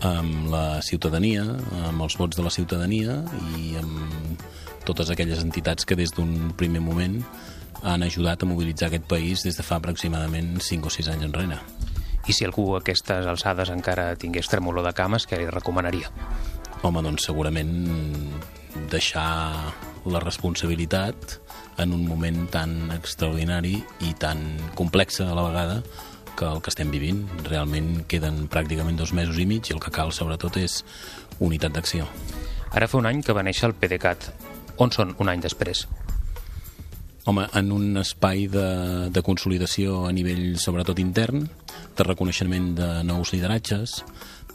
Amb 0.06 0.48
la 0.50 0.80
ciutadania, 0.82 1.44
amb 1.86 2.02
els 2.02 2.16
vots 2.18 2.40
de 2.40 2.46
la 2.46 2.54
ciutadania 2.54 3.20
i 3.60 3.76
amb 3.78 4.42
totes 4.88 5.12
aquelles 5.14 5.44
entitats 5.44 5.86
que 5.86 5.98
des 6.00 6.16
d'un 6.16 6.54
primer 6.58 6.82
moment 6.82 7.20
han 7.84 8.04
ajudat 8.04 8.42
a 8.44 8.50
mobilitzar 8.50 8.90
aquest 8.90 9.06
país 9.12 9.44
des 9.46 9.60
de 9.60 9.64
fa 9.64 9.78
aproximadament 9.78 10.58
5 10.64 10.90
o 10.90 10.94
6 10.94 11.12
anys 11.14 11.28
enrere. 11.30 11.60
I 12.28 12.34
si 12.34 12.46
algú 12.46 12.74
a 12.74 12.80
aquestes 12.82 13.30
alçades 13.30 13.70
encara 13.74 14.16
tingués 14.20 14.50
tremolor 14.50 14.86
de 14.86 14.96
cames, 14.98 15.28
què 15.30 15.38
li 15.38 15.48
recomanaria? 15.50 16.10
Home, 16.82 17.04
doncs 17.06 17.26
segurament 17.30 17.72
deixar 18.90 19.30
la 20.10 20.22
responsabilitat 20.24 21.38
en 21.80 21.94
un 21.96 22.06
moment 22.08 22.46
tan 22.52 22.92
extraordinari 22.94 23.78
i 24.06 24.14
tan 24.20 24.44
complex 24.76 25.22
a 25.24 25.32
la 25.34 25.46
vegada 25.48 25.82
que 26.38 26.46
el 26.46 26.62
que 26.62 26.72
estem 26.72 26.92
vivint. 26.92 27.26
Realment 27.48 28.06
queden 28.12 28.46
pràcticament 28.52 29.00
dos 29.00 29.14
mesos 29.16 29.40
i 29.40 29.48
mig 29.50 29.68
i 29.68 29.76
el 29.76 29.82
que 29.84 29.92
cal, 29.92 30.14
sobretot, 30.16 30.60
és 30.60 30.84
unitat 31.40 31.76
d'acció. 31.76 32.08
Ara 32.72 32.88
fa 32.88 33.00
un 33.00 33.10
any 33.10 33.24
que 33.26 33.36
va 33.36 33.44
néixer 33.44 33.68
el 33.70 33.76
PDeCAT. 33.76 34.30
On 34.80 34.92
són 34.96 35.16
un 35.20 35.32
any 35.32 35.42
després? 35.44 35.88
Home, 37.28 37.46
en 37.54 37.72
un 37.76 38.00
espai 38.00 38.48
de, 38.50 38.68
de 39.12 39.22
consolidació 39.26 40.06
a 40.08 40.14
nivell, 40.16 40.56
sobretot 40.58 41.02
intern, 41.04 41.44
de 41.98 42.06
reconeixement 42.08 42.72
de 42.78 42.88
nous 43.04 43.34
lideratges, 43.36 44.00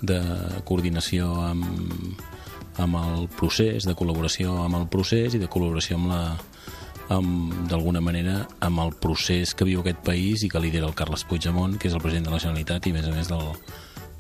de 0.00 0.18
coordinació 0.66 1.28
amb, 1.44 2.24
amb 2.80 2.98
el 2.98 3.28
procés, 3.36 3.86
de 3.86 3.94
col·laboració 3.94 4.56
amb 4.64 4.80
el 4.80 4.88
procés 4.90 5.36
i 5.36 5.42
de 5.42 5.50
col·laboració 5.50 6.00
amb 6.00 6.10
la 6.10 6.22
d'alguna 7.08 8.00
manera 8.00 8.44
amb 8.64 8.80
el 8.80 8.94
procés 9.00 9.52
que 9.54 9.66
viu 9.68 9.82
aquest 9.82 10.00
país 10.06 10.44
i 10.44 10.50
que 10.50 10.62
lidera 10.62 10.88
el 10.88 10.96
Carles 10.96 11.24
Puigdemont, 11.28 11.76
que 11.78 11.88
és 11.90 11.96
el 11.96 12.02
president 12.02 12.30
de 12.30 12.34
la 12.34 12.40
Generalitat 12.42 12.86
i 12.86 12.94
a 12.94 12.96
més 12.96 13.08
a 13.08 13.12
més 13.14 13.28
del, 13.28 13.44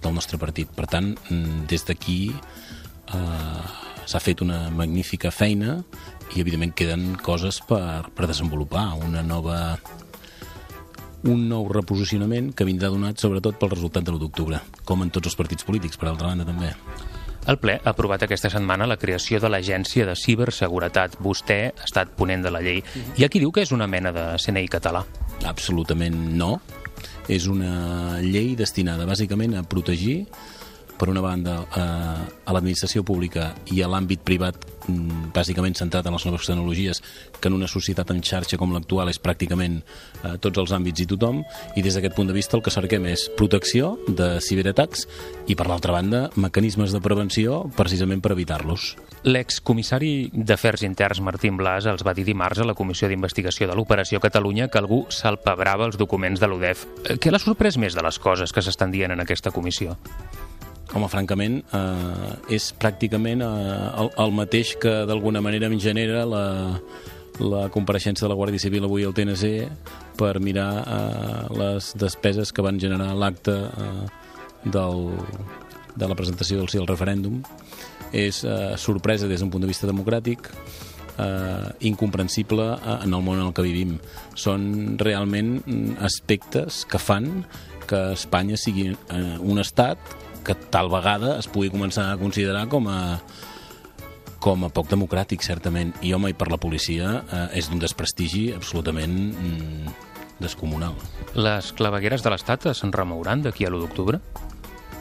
del 0.04 0.14
nostre 0.14 0.38
partit. 0.38 0.68
Per 0.76 0.86
tant, 0.90 1.14
des 1.70 1.86
d'aquí 1.88 2.18
eh, 2.34 3.64
s'ha 4.04 4.20
fet 4.20 4.44
una 4.44 4.68
magnífica 4.70 5.32
feina 5.32 5.78
i 6.34 6.40
evidentment 6.42 6.74
queden 6.76 7.14
coses 7.22 7.60
per, 7.64 8.10
per 8.14 8.28
desenvolupar, 8.28 8.90
una 9.04 9.22
nova 9.24 9.78
un 11.24 11.46
nou 11.48 11.70
reposicionament 11.72 12.50
que 12.52 12.66
vindrà 12.68 12.90
donat 12.92 13.20
sobretot 13.20 13.56
pel 13.56 13.72
resultat 13.72 14.04
de 14.04 14.12
l'1 14.12 14.20
d'octubre, 14.26 14.60
com 14.84 15.00
en 15.00 15.12
tots 15.12 15.30
els 15.30 15.38
partits 15.38 15.64
polítics, 15.64 15.96
per 15.96 16.10
altra 16.10 16.28
banda 16.28 16.44
també. 16.44 16.74
El 17.44 17.58
ple 17.60 17.74
ha 17.76 17.92
aprovat 17.92 18.22
aquesta 18.24 18.48
setmana 18.48 18.86
la 18.88 18.96
creació 18.96 19.36
de 19.40 19.50
l'Agència 19.52 20.06
de 20.08 20.14
Ciberseguretat. 20.16 21.18
Vostè 21.20 21.58
ha 21.68 21.84
estat 21.84 22.14
ponent 22.16 22.44
de 22.44 22.52
la 22.54 22.62
llei. 22.64 22.80
Hi 23.18 23.26
ha 23.26 23.28
qui 23.28 23.42
diu 23.42 23.52
que 23.52 23.64
és 23.66 23.72
una 23.76 23.88
mena 23.90 24.14
de 24.16 24.24
CNI 24.40 24.70
català. 24.72 25.04
Absolutament 25.44 26.16
no. 26.38 26.56
És 27.28 27.48
una 27.48 28.20
llei 28.24 28.54
destinada 28.56 29.04
bàsicament 29.08 29.58
a 29.58 29.64
protegir 29.68 30.22
per 30.98 31.08
una 31.10 31.22
banda, 31.24 31.60
eh, 31.64 32.44
a 32.44 32.54
l'administració 32.54 33.04
pública 33.06 33.52
i 33.72 33.82
a 33.82 33.88
l'àmbit 33.90 34.22
privat 34.24 34.56
mm, 34.88 35.30
bàsicament 35.34 35.76
centrat 35.78 36.06
en 36.06 36.14
les 36.16 36.26
noves 36.26 36.46
tecnologies, 36.46 37.02
que 37.40 37.50
en 37.50 37.56
una 37.58 37.68
societat 37.70 38.10
en 38.14 38.22
xarxa 38.22 38.58
com 38.60 38.72
l'actual 38.74 39.10
és 39.10 39.20
pràcticament 39.22 39.80
eh, 39.80 40.36
tots 40.40 40.62
els 40.62 40.74
àmbits 40.76 41.04
i 41.04 41.08
tothom, 41.10 41.42
i 41.76 41.82
des 41.82 41.96
d'aquest 41.96 42.16
punt 42.16 42.30
de 42.30 42.36
vista 42.36 42.56
el 42.56 42.62
que 42.64 42.74
cerquem 42.74 43.08
és 43.10 43.26
protecció 43.36 43.96
de 44.08 44.38
ciberatacs 44.44 45.06
i, 45.48 45.56
per 45.56 45.68
l'altra 45.68 45.94
banda, 45.96 46.28
mecanismes 46.36 46.94
de 46.94 47.02
prevenció 47.04 47.64
precisament 47.76 48.22
per 48.24 48.34
evitar-los. 48.36 48.94
L'excomissari 49.24 50.30
d'Afers 50.34 50.84
Interns 50.84 51.22
Martín 51.24 51.56
Blas 51.56 51.88
els 51.88 52.04
va 52.04 52.14
dir 52.14 52.26
dimarts 52.28 52.60
a 52.60 52.68
la 52.68 52.76
Comissió 52.76 53.08
d'Investigació 53.08 53.68
de 53.70 53.76
l'Operació 53.76 54.20
Catalunya 54.20 54.68
que 54.68 54.80
algú 54.80 55.04
salpebrava 55.08 55.88
els 55.88 55.96
documents 56.00 56.40
de 56.40 56.50
l'UDEF. 56.50 56.86
Eh, 57.04 57.16
què 57.16 57.32
l'ha 57.32 57.42
sorprès 57.42 57.80
més 57.80 57.96
de 57.96 58.04
les 58.04 58.20
coses 58.20 58.52
que 58.52 58.62
s'estan 58.62 58.92
dient 58.92 59.16
en 59.16 59.24
aquesta 59.24 59.52
comissió? 59.54 59.96
Home, 60.94 61.08
francament, 61.10 61.58
eh, 61.74 62.54
és 62.54 62.68
pràcticament 62.78 63.42
eh, 63.42 63.48
el, 63.98 64.10
el 64.22 64.34
mateix 64.36 64.76
que 64.78 64.92
d'alguna 65.10 65.42
manera 65.42 65.66
em 65.66 65.74
genera 65.82 66.22
la, 66.28 66.44
la 67.42 67.64
compareixença 67.74 68.24
de 68.24 68.30
la 68.30 68.36
Guàrdia 68.38 68.62
Civil 68.62 68.86
avui 68.86 69.02
al 69.02 69.14
TNC 69.16 69.50
per 70.20 70.38
mirar 70.38 70.70
eh, 70.84 71.40
les 71.58 71.90
despeses 71.98 72.54
que 72.54 72.62
van 72.62 72.78
generar 72.78 73.10
l'acte 73.18 73.56
eh, 73.66 74.06
del, 74.64 75.10
de 75.98 76.08
la 76.08 76.14
presentació 76.14 76.60
del 76.60 76.70
sí 76.70 76.78
al 76.78 76.86
referèndum. 76.90 77.42
És 78.14 78.44
eh, 78.46 78.74
sorpresa 78.78 79.26
des 79.26 79.42
d'un 79.42 79.50
punt 79.50 79.66
de 79.66 79.70
vista 79.70 79.90
democràtic, 79.90 80.46
eh, 81.18 81.70
incomprensible 81.90 82.68
eh, 82.76 82.98
en 83.02 83.14
el 83.14 83.22
món 83.22 83.40
en 83.40 83.48
el 83.48 83.54
que 83.56 83.66
vivim. 83.66 83.96
Són 84.38 84.94
realment 85.02 85.56
mm, 85.64 85.98
aspectes 86.06 86.84
que 86.86 87.02
fan 87.02 87.48
que 87.88 88.12
Espanya 88.14 88.56
sigui 88.56 88.92
eh, 88.94 89.36
un 89.42 89.58
estat 89.58 89.98
que 90.44 90.56
tal 90.70 90.90
vegada 90.92 91.38
es 91.40 91.48
pugui 91.50 91.72
començar 91.72 92.10
a 92.12 92.20
considerar 92.20 92.66
com 92.72 92.88
a 92.92 93.00
com 94.44 94.66
a 94.66 94.68
poc 94.68 94.90
democràtic, 94.90 95.40
certament. 95.40 95.94
I, 96.04 96.12
home, 96.12 96.28
i 96.34 96.36
per 96.36 96.50
la 96.52 96.60
policia 96.60 97.22
eh, 97.22 97.44
és 97.60 97.70
d'un 97.70 97.80
desprestigi 97.80 98.50
absolutament 98.52 99.14
mm, 99.32 99.94
descomunal. 100.44 100.98
Les 101.32 101.70
clavegueres 101.78 102.24
de 102.24 102.32
l'Estat 102.34 102.68
se'n 102.76 102.92
remouran 102.92 103.40
d'aquí 103.46 103.64
a 103.64 103.72
l'1 103.72 103.86
d'octubre? 103.86 104.20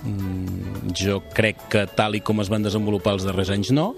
Mm, 0.03 0.95
jo 0.95 1.19
crec 1.35 1.67
que 1.73 1.83
tal 1.91 2.15
i 2.15 2.23
com 2.23 2.39
es 2.39 2.51
van 2.51 2.63
desenvolupar 2.63 3.17
els 3.17 3.27
darrers 3.27 3.51
anys 3.51 3.73
no, 3.75 3.91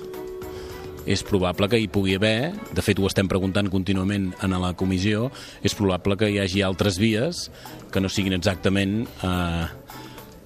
és 1.05 1.21
probable 1.21 1.69
que 1.69 1.77
hi 1.77 1.88
pugui 1.93 2.17
haver, 2.17 2.51
de 2.73 2.81
fet 2.81 2.97
ho 2.97 3.05
estem 3.05 3.29
preguntant 3.29 3.69
contínuament 3.69 4.31
en 4.43 4.58
la 4.62 4.73
comissió, 4.77 5.29
és 5.62 5.77
probable 5.77 6.17
que 6.17 6.31
hi 6.34 6.39
hagi 6.41 6.65
altres 6.65 6.97
vies 7.01 7.49
que 7.93 8.01
no 8.01 8.10
siguin 8.10 8.34
exactament 8.34 9.03
eh, 9.21 9.65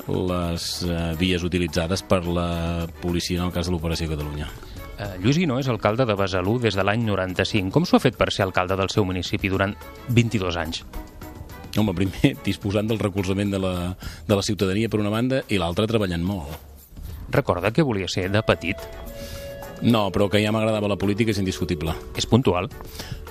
les 0.10 0.65
eh, 0.84 0.98
vies 1.19 1.43
utilitzades 1.45 2.04
per 2.04 2.24
la 2.26 2.88
policia 3.02 3.39
en 3.39 3.48
el 3.48 3.54
cas 3.56 3.69
de 3.69 3.74
l'Operació 3.76 4.10
Catalunya. 4.12 4.50
Eh, 5.00 5.13
Lluís 5.24 5.38
Guinó 5.39 5.60
és 5.62 5.69
alcalde 5.72 6.06
de 6.06 6.15
Besalú 6.19 6.58
des 6.60 6.76
de 6.76 6.84
l'any 6.84 7.06
95. 7.08 7.72
Com 7.72 7.86
s'ho 7.88 7.98
ha 7.98 8.04
fet 8.04 8.17
per 8.19 8.32
ser 8.36 8.43
alcalde 8.48 8.76
del 8.80 8.91
seu 8.91 9.06
municipi 9.08 9.52
durant 9.52 9.76
22 10.10 10.58
anys? 10.60 10.84
Home, 11.78 11.93
primer 11.95 12.34
disposant 12.48 12.89
del 12.89 13.00
recolzament 13.00 13.54
de 13.54 13.62
la, 13.63 13.76
de 14.28 14.36
la 14.36 14.43
ciutadania 14.43 14.89
per 14.89 15.00
una 15.00 15.13
banda 15.13 15.43
i 15.48 15.62
l'altra 15.62 15.88
treballant 15.88 16.26
molt. 16.26 16.58
Recorda 17.32 17.72
que 17.72 17.86
volia 17.86 18.10
ser 18.10 18.28
de 18.34 18.41
petit? 18.43 18.82
No, 19.82 20.10
però 20.12 20.28
que 20.28 20.41
ja 20.43 20.52
m'agradava 20.52 20.89
la 20.91 21.00
política 21.00 21.32
és 21.32 21.39
indiscutible. 21.39 21.93
És 22.17 22.28
puntual? 22.28 22.67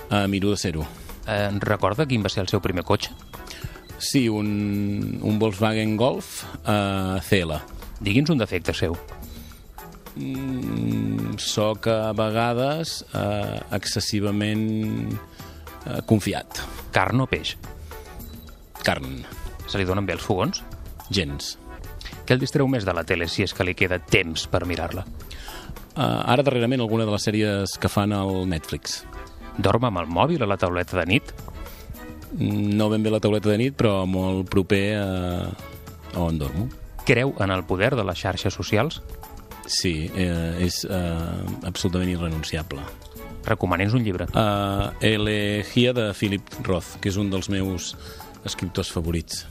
Uh, 0.09 0.25
miro 0.31 0.49
de 0.49 0.57
ser-ho. 0.57 0.87
Eh, 1.29 1.49
recorda 1.61 2.07
quin 2.09 2.23
va 2.25 2.31
ser 2.33 2.41
el 2.41 2.49
seu 2.49 2.61
primer 2.63 2.81
cotxe? 2.87 3.11
Sí, 3.99 4.29
un, 4.29 5.19
un 5.21 5.39
Volkswagen 5.39 5.97
Golf 5.99 6.45
uh, 6.63 7.19
CL. 7.19 7.57
Digui'ns 7.99 8.31
un 8.31 8.39
defecte 8.39 8.73
seu. 8.73 8.95
Mm, 10.15 11.35
soc 11.39 11.89
a 11.91 12.13
vegades 12.15 13.01
uh, 13.11 13.59
excessivament 13.75 15.11
uh, 15.11 15.99
confiat. 16.07 16.63
Carn 16.95 17.19
o 17.19 17.27
peix? 17.29 17.57
Carn. 18.87 19.19
Se 19.67 19.77
li 19.77 19.85
donen 19.85 20.07
bé 20.07 20.15
els 20.15 20.23
fogons? 20.25 20.63
Gens. 21.11 21.57
Què 22.23 22.37
el 22.37 22.41
distreu 22.41 22.71
més 22.71 22.87
de 22.87 22.95
la 22.95 23.03
tele 23.03 23.27
si 23.27 23.43
és 23.43 23.53
que 23.53 23.67
li 23.67 23.75
queda 23.75 23.99
temps 23.99 24.47
per 24.47 24.63
mirar-la? 24.69 25.03
Uh, 25.99 26.23
ara 26.23 26.43
darrerament 26.45 26.79
alguna 26.79 27.03
de 27.03 27.11
les 27.11 27.27
sèries 27.27 27.75
que 27.75 27.91
fan 27.91 28.15
al 28.15 28.45
Netflix. 28.47 29.01
Dorm 29.59 29.89
amb 29.89 29.99
el 29.99 30.07
mòbil 30.07 30.45
a 30.45 30.47
la 30.47 30.57
tauleta 30.57 31.01
de 31.01 31.07
nit? 31.09 31.33
No 32.37 32.89
ben 32.89 33.03
bé 33.03 33.11
la 33.13 33.21
tauleta 33.23 33.49
de 33.49 33.57
nit, 33.61 33.75
però 33.77 34.03
molt 34.05 34.49
proper 34.51 34.83
a, 34.99 35.07
a 36.13 36.19
on 36.21 36.37
dormo. 36.41 36.69
Creu 37.07 37.33
en 37.41 37.51
el 37.51 37.65
poder 37.65 37.95
de 37.97 38.05
les 38.05 38.19
xarxes 38.19 38.53
socials? 38.53 39.01
Sí, 39.69 40.09
eh, 40.17 40.65
és 40.65 40.81
eh, 40.89 41.67
absolutament 41.69 42.09
irrenunciable. 42.09 42.81
Recomanins 43.45 43.93
un 43.93 44.03
llibre. 44.03 44.27
Uh, 44.33 44.91
Elegía 45.01 45.93
de 45.93 46.11
Philip 46.13 46.43
Roth, 46.65 46.97
que 47.01 47.09
és 47.09 47.17
un 47.21 47.29
dels 47.31 47.49
meus 47.53 47.93
escriptors 48.45 48.91
favorits. 48.91 49.45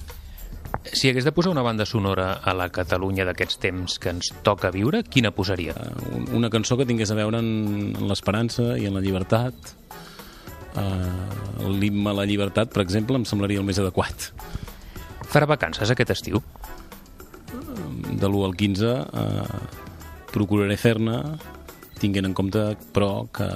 Si 0.93 1.09
hagués 1.09 1.25
de 1.25 1.33
posar 1.33 1.51
una 1.55 1.65
banda 1.65 1.87
sonora 1.87 2.33
a 2.45 2.53
la 2.55 2.69
Catalunya 2.75 3.25
d'aquests 3.29 3.59
temps 3.63 3.97
que 3.99 4.13
ens 4.13 4.31
toca 4.45 4.71
viure, 4.75 5.03
quina 5.07 5.33
posaria? 5.35 5.75
Uh, 5.75 6.27
una 6.37 6.51
cançó 6.51 6.77
que 6.77 6.87
tingués 6.87 7.15
a 7.15 7.19
veure 7.19 7.41
en, 7.41 7.95
en 7.95 8.11
l'esperança 8.11 8.75
i 8.79 8.87
en 8.91 8.99
la 8.99 9.05
llibertat, 9.05 9.75
uh, 10.79 11.69
l'himne 11.69 12.13
a 12.13 12.17
la 12.21 12.27
llibertat, 12.29 12.73
per 12.75 12.85
exemple, 12.85 13.19
em 13.19 13.27
semblaria 13.29 13.61
el 13.63 13.67
més 13.67 13.81
adequat. 13.83 14.31
Farà 15.29 15.49
vacances 15.51 15.91
aquest 15.93 16.15
estiu? 16.15 16.43
De 18.19 18.27
l'1 18.27 18.45
al 18.47 18.57
15 18.59 18.95
uh, 18.95 19.59
procuraré 20.33 20.79
fer-ne, 20.81 21.19
tinguent 21.99 22.31
en 22.31 22.37
compte, 22.37 22.65
però, 22.95 23.27
que, 23.35 23.49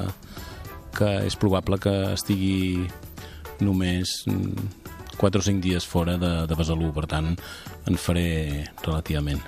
que 0.96 1.10
és 1.28 1.38
probable 1.38 1.78
que 1.82 1.94
estigui 2.12 2.88
només 3.62 4.22
4 5.22 5.38
o 5.38 5.46
5 5.46 5.62
dies 5.62 5.86
fora 5.86 6.16
de, 6.18 6.32
de 6.50 6.58
Besalú, 6.58 6.90
per 6.94 7.06
tant, 7.10 7.32
en 7.86 7.98
faré 8.00 8.66
relativament. 8.82 9.42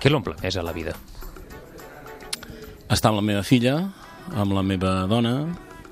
Què 0.00 0.12
l'omple 0.12 0.36
més 0.42 0.56
a 0.56 0.64
la 0.64 0.74
vida? 0.76 0.94
Estar 2.86 3.10
amb 3.10 3.18
la 3.18 3.26
meva 3.26 3.42
filla, 3.42 3.76
amb 4.38 4.54
la 4.54 4.62
meva 4.62 5.00
dona, 5.10 5.34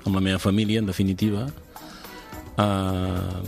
amb 0.05 0.15
la 0.17 0.23
meva 0.25 0.39
família, 0.39 0.81
en 0.81 0.87
definitiva, 0.87 1.47
uh, 2.57 3.41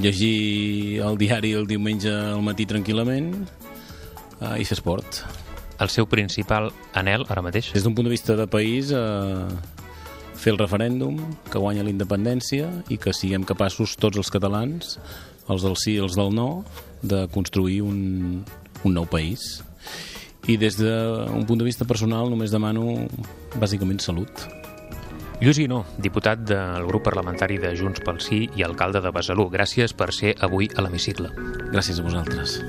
llegir 0.00 1.00
el 1.02 1.18
diari 1.18 1.52
el 1.58 1.66
diumenge 1.66 2.12
al 2.12 2.42
matí 2.44 2.66
tranquil·lament 2.68 3.32
uh, 3.42 4.56
i 4.58 4.64
fer 4.64 4.78
esport. 4.78 5.22
El 5.82 5.90
seu 5.90 6.06
principal 6.06 6.70
anel 6.98 7.26
ara 7.32 7.42
mateix? 7.42 7.72
Des 7.74 7.84
d'un 7.84 7.96
punt 7.96 8.06
de 8.06 8.12
vista 8.12 8.36
de 8.38 8.46
país, 8.46 8.92
uh, 8.94 9.48
fer 10.36 10.54
el 10.54 10.60
referèndum, 10.60 11.18
que 11.50 11.58
guanya 11.58 11.84
la 11.86 11.92
independència 11.92 12.70
i 12.90 12.98
que 12.98 13.14
siguem 13.14 13.46
capaços 13.48 13.96
tots 13.96 14.18
els 14.18 14.30
catalans, 14.30 14.98
els 15.50 15.66
del 15.66 15.76
sí 15.78 15.96
i 15.96 16.02
els 16.02 16.16
del 16.18 16.34
no, 16.34 16.64
de 17.02 17.26
construir 17.34 17.82
un, 17.82 18.42
un 18.84 18.94
nou 18.94 19.06
país. 19.10 19.62
I 20.50 20.56
des 20.58 20.74
d'un 20.78 21.46
punt 21.46 21.60
de 21.60 21.66
vista 21.66 21.86
personal 21.86 22.30
només 22.30 22.50
demano 22.54 23.06
bàsicament 23.62 24.02
salut. 24.02 24.61
Lluís 25.42 25.58
Guinó, 25.58 25.80
diputat 25.98 26.44
del 26.46 26.84
grup 26.86 27.02
parlamentari 27.02 27.56
de 27.58 27.72
Junts 27.74 27.98
pel 28.06 28.20
Sí 28.22 28.44
i 28.54 28.62
alcalde 28.62 29.00
de 29.02 29.10
Besalú. 29.10 29.48
Gràcies 29.50 29.90
per 29.90 30.12
ser 30.14 30.36
avui 30.38 30.68
a 30.70 30.84
l'hemicicle. 30.86 31.32
Gràcies 31.72 31.98
a 31.98 32.04
vosaltres. 32.06 32.60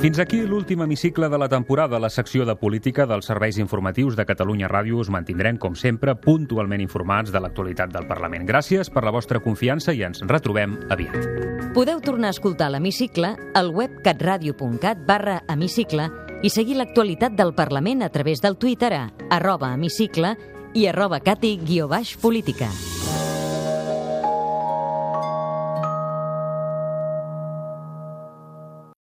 Fins 0.00 0.22
aquí 0.22 0.44
l'últim 0.46 0.86
hemicicle 0.86 1.26
de 1.28 1.42
la 1.42 1.50
temporada. 1.50 1.98
La 1.98 2.12
secció 2.14 2.46
de 2.46 2.54
política 2.54 3.08
dels 3.10 3.26
serveis 3.26 3.58
informatius 3.58 4.14
de 4.14 4.24
Catalunya 4.24 4.70
Ràdio 4.70 5.02
us 5.02 5.10
mantindrem, 5.10 5.58
com 5.58 5.74
sempre, 5.74 6.14
puntualment 6.14 6.86
informats 6.86 7.34
de 7.34 7.42
l'actualitat 7.42 7.90
del 7.90 8.06
Parlament. 8.06 8.46
Gràcies 8.46 8.86
per 8.86 9.02
la 9.02 9.10
vostra 9.10 9.42
confiança 9.42 9.90
i 9.90 10.06
ens 10.06 10.22
retrobem 10.30 10.78
aviat. 10.94 11.26
Podeu 11.74 11.98
tornar 11.98 12.30
a 12.30 12.38
escoltar 12.38 12.70
l'hemicicle 12.70 13.34
al 13.58 13.74
web 13.74 13.98
catradio.cat 14.06 15.02
barra 15.10 15.40
hemicicle 15.50 16.06
i 16.42 16.50
seguir 16.50 16.78
l'actualitat 16.78 17.36
del 17.36 17.52
Parlament 17.54 18.02
a 18.02 18.08
través 18.08 18.40
del 18.40 18.56
Twitter 18.56 18.92
a 18.96 19.02
arroba 19.30 19.74
hemicicle 19.74 20.36
i 20.74 20.86
arroba 20.86 21.20
cati-política. 21.20 22.70